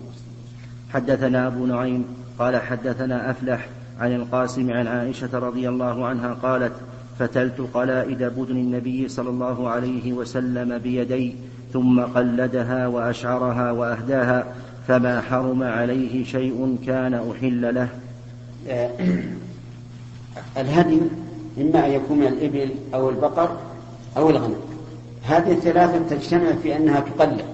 حدثنا 0.92 1.46
أبو 1.46 1.66
نعيم 1.66 2.04
قال 2.38 2.56
حدثنا 2.56 3.30
أفلح 3.30 3.68
عن 4.00 4.14
القاسم 4.14 4.70
عن 4.72 4.86
عائشة 4.86 5.38
رضي 5.38 5.68
الله 5.68 6.06
عنها 6.06 6.34
قالت 6.42 6.72
فتلت 7.18 7.60
قلائد 7.74 8.22
بدن 8.22 8.56
النبي 8.56 9.08
صلى 9.08 9.28
الله 9.28 9.68
عليه 9.68 10.12
وسلم 10.12 10.78
بيدي 10.78 11.34
ثم 11.72 12.00
قلدها 12.00 12.86
وأشعرها 12.86 13.70
وأهداها 13.70 14.46
فما 14.88 15.20
حرم 15.20 15.62
عليه 15.62 16.24
شيء 16.24 16.78
كان 16.86 17.14
أحل 17.14 17.74
له. 17.74 17.88
آه، 18.68 18.90
الهدي 20.56 21.00
إما 21.60 21.86
أن 21.86 21.90
يكون 21.92 22.18
من 22.18 22.26
الإبل 22.26 22.70
أو 22.94 23.10
البقر 23.10 23.56
أو 24.16 24.30
الغنم. 24.30 24.56
هذه 25.22 25.52
الثلاثة 25.52 26.16
تجتمع 26.16 26.52
في 26.62 26.76
أنها 26.76 27.00
تقلد 27.00 27.44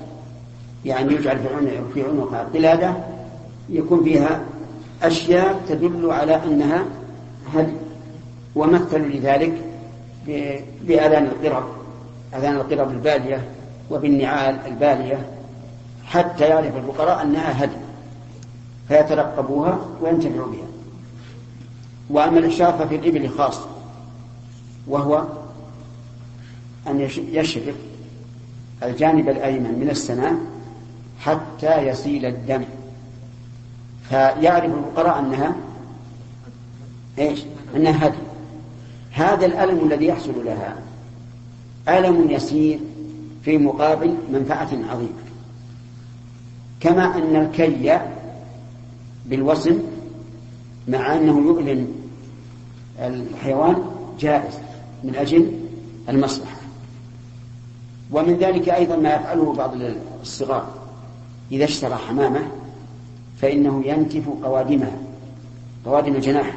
يعني 0.84 1.14
يجعل 1.14 1.38
في 1.38 1.55
عنق 1.55 1.93
في 1.95 2.03
عنقها 2.03 2.49
قلادة 2.55 2.95
يكون 3.70 4.05
فيها 4.05 4.40
أشياء 5.03 5.61
تدل 5.68 6.11
على 6.11 6.44
أنها 6.44 6.84
هدي 7.55 7.72
ومثلوا 8.55 9.07
لذلك 9.07 9.53
ب- 10.26 10.61
بآذان 10.82 11.24
القرب 11.26 11.64
آذان 12.34 12.57
القرب 12.57 12.90
البالية 12.90 13.44
وبالنعال 13.90 14.59
البالية 14.66 15.26
حتى 16.05 16.44
يعرف 16.44 16.76
الفقراء 16.76 17.22
أنها 17.22 17.64
هدي 17.64 17.76
فيترقبوها 18.88 19.78
وينتفعوا 20.00 20.46
بها. 20.53 20.66
وأما 22.11 22.38
الإشراف 22.38 22.82
ففي 22.82 22.96
الإبل 22.96 23.28
خاصة 23.28 23.66
وهو 24.88 25.24
أن 26.88 27.00
يش- 27.00 27.18
يشرف 27.18 27.74
الجانب 28.82 29.28
الأيمن 29.28 29.78
من 29.80 29.90
السنام 29.90 30.38
حتى 31.20 31.86
يسيل 31.86 32.26
الدم. 32.26 32.64
فيعرف 34.12 34.64
الفقراء 34.64 35.18
أنها 35.18 35.56
إيش؟ 37.18 37.40
أنها 37.76 38.06
هدي. 38.06 38.16
هذا 39.10 39.46
الألم 39.46 39.86
الذي 39.86 40.06
يحصل 40.06 40.44
لها 40.44 40.76
ألم 41.88 42.30
يسير 42.30 42.78
في 43.44 43.58
مقابل 43.58 44.14
منفعة 44.32 44.68
عظيمة. 44.90 45.22
كما 46.80 47.16
أن 47.16 47.36
الكي 47.36 48.00
بالوسم 49.26 49.78
مع 50.88 51.14
أنه 51.14 51.38
يؤلم 51.40 51.88
الحيوان 52.98 53.76
جائز 54.20 54.54
من 55.04 55.16
أجل 55.16 55.52
المصلحة. 56.08 56.56
ومن 58.10 58.36
ذلك 58.36 58.68
أيضا 58.68 58.96
ما 58.96 59.14
يفعله 59.14 59.52
بعض 59.52 59.74
الصغار. 60.22 60.68
إذا 61.52 61.64
اشترى 61.64 61.94
حمامة 61.94 62.61
فإنه 63.43 63.82
ينتف 63.86 64.28
قوادمها 64.43 64.93
قوادم 65.84 66.14
الجناح. 66.14 66.55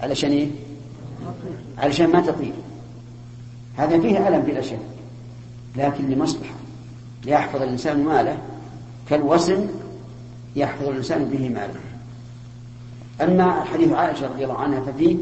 علشان 0.00 0.30
إيه؟ 0.30 0.48
علشان 1.78 2.10
ما 2.10 2.20
تطير. 2.20 2.52
هذا 3.76 4.00
فيه 4.00 4.28
ألم 4.28 4.40
بلا 4.42 4.60
شك. 4.60 4.78
لكن 5.76 6.10
لمصلحة. 6.10 6.54
ليحفظ 7.24 7.62
الإنسان 7.62 8.04
ماله. 8.04 8.38
كالوسم 9.10 9.66
يحفظ 10.56 10.88
الإنسان 10.88 11.24
به 11.24 11.48
ماله. 11.48 11.80
أما 13.20 13.64
حديث 13.64 13.92
عائشة 13.92 14.26
رضي 14.26 14.44
الله 14.44 14.58
عنها 14.58 14.80
ففيه 14.80 15.16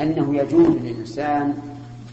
أنه 0.00 0.36
يجوز 0.36 0.76
للإنسان 0.76 1.54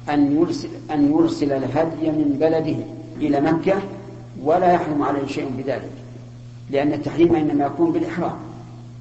أن 0.10 0.38
يرسل 0.38 0.70
أن 0.92 1.12
يرسل 1.12 1.52
الهدي 1.52 2.12
من 2.12 2.38
بلده 2.40 2.78
إلى 3.18 3.42
مكة 3.42 3.82
ولا 4.44 4.74
يحرم 4.74 5.04
عليه 5.04 5.28
شيء 5.28 5.52
بذلك. 5.58 6.05
لأن 6.70 6.94
التحريم 6.94 7.36
إنما 7.36 7.66
يكون 7.66 7.92
بالإحرام 7.92 8.38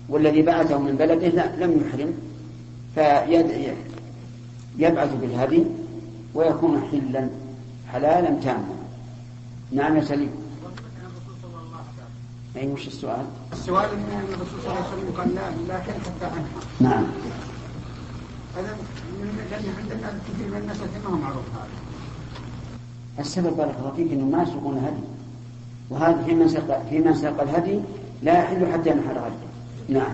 والذي 0.08 0.42
بعثه 0.42 0.78
من 0.78 0.96
بلده 0.96 1.28
لا 1.28 1.56
لم 1.56 1.86
يحرم 1.86 2.12
فيبعث 2.94 3.78
بالهدي 5.20 5.64
ويكون 6.34 6.82
حلا 6.92 7.28
حلالا 7.92 8.40
تاما. 8.40 8.74
نعم 9.72 9.96
يا 9.96 10.02
سليم. 10.02 10.30
أي 12.56 12.68
وش 12.68 12.86
السؤال؟ 12.86 13.26
السؤال 13.52 13.90
إن 13.90 14.24
الرسول 14.28 14.60
صلى 14.62 14.72
الله 14.72 14.84
عليه 14.84 14.88
وسلم 14.88 15.12
قال 15.16 15.34
لا 15.34 15.50
لا 15.68 15.80
حتى 15.80 16.24
انحر 16.24 16.64
نعم. 16.80 17.04
هذا 18.56 18.76
من 19.20 19.28
عندنا 19.78 20.18
كثير 20.28 20.48
من 20.50 20.56
الناس 20.56 20.76
ما 21.04 21.10
معروف 21.10 21.44
هذا 21.54 21.68
السبب 23.18 23.56
بارك 23.56 23.74
الله 23.78 23.92
فيك 23.96 24.12
انهم 24.12 24.30
ما 24.30 24.42
يسوقون 24.42 24.78
هدي. 24.78 25.02
وهذا 25.90 26.22
في 26.26 26.34
من 26.34 26.48
ساق 26.48 26.86
في 26.90 26.98
من 26.98 27.14
ساق 27.14 27.42
الهدي 27.42 27.80
لا 28.22 28.38
يحل 28.38 28.72
حتى 28.72 28.90
ينحر 28.90 29.18
هدي 29.18 29.34
نعم. 29.98 30.12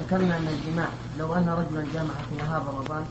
ذكرنا 0.00 0.36
أن 0.36 0.46
الجماع 0.48 0.88
لو 1.18 1.34
أن 1.34 1.48
رجلا 1.48 1.84
جامع 1.94 2.14
في 2.30 2.44
نهار 2.44 2.62
رمضان 2.74 3.04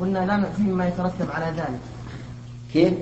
قلنا 0.00 0.18
لا 0.18 0.36
نعفيه 0.36 0.62
مما 0.62 0.88
يترتب 0.88 1.30
على 1.30 1.56
ذلك. 1.56 1.80
كيف؟ 2.72 2.92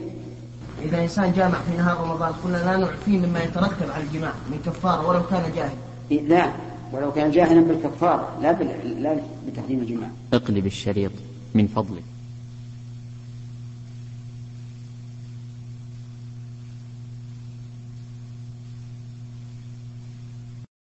إذا 0.83 1.03
إنسان 1.03 1.33
جامع 1.33 1.59
في 1.61 1.77
نهار 1.77 2.01
رمضان 2.01 2.33
قلنا 2.45 2.57
لا 2.57 2.77
نعفيه 2.77 3.19
مما 3.19 3.43
يترتب 3.43 3.91
على 3.91 4.05
الجماع 4.05 4.33
من 4.51 4.61
كفارة 4.67 5.09
ولو 5.09 5.23
كان 5.27 5.53
جاهل 5.57 5.77
إيه، 6.11 6.23
لا. 6.23 6.53
ولو 6.93 7.13
كان 7.13 7.31
جاهلا 7.31 7.61
بالكفارة 7.61 8.29
لا 8.43 8.53
بال... 8.53 9.03
لا 9.03 9.17
بتحريم 9.49 9.79
الجماع. 9.79 10.09
اقلب 10.33 10.67
الشريط 10.67 11.13
من 11.55 11.67
فضلك 11.67 12.03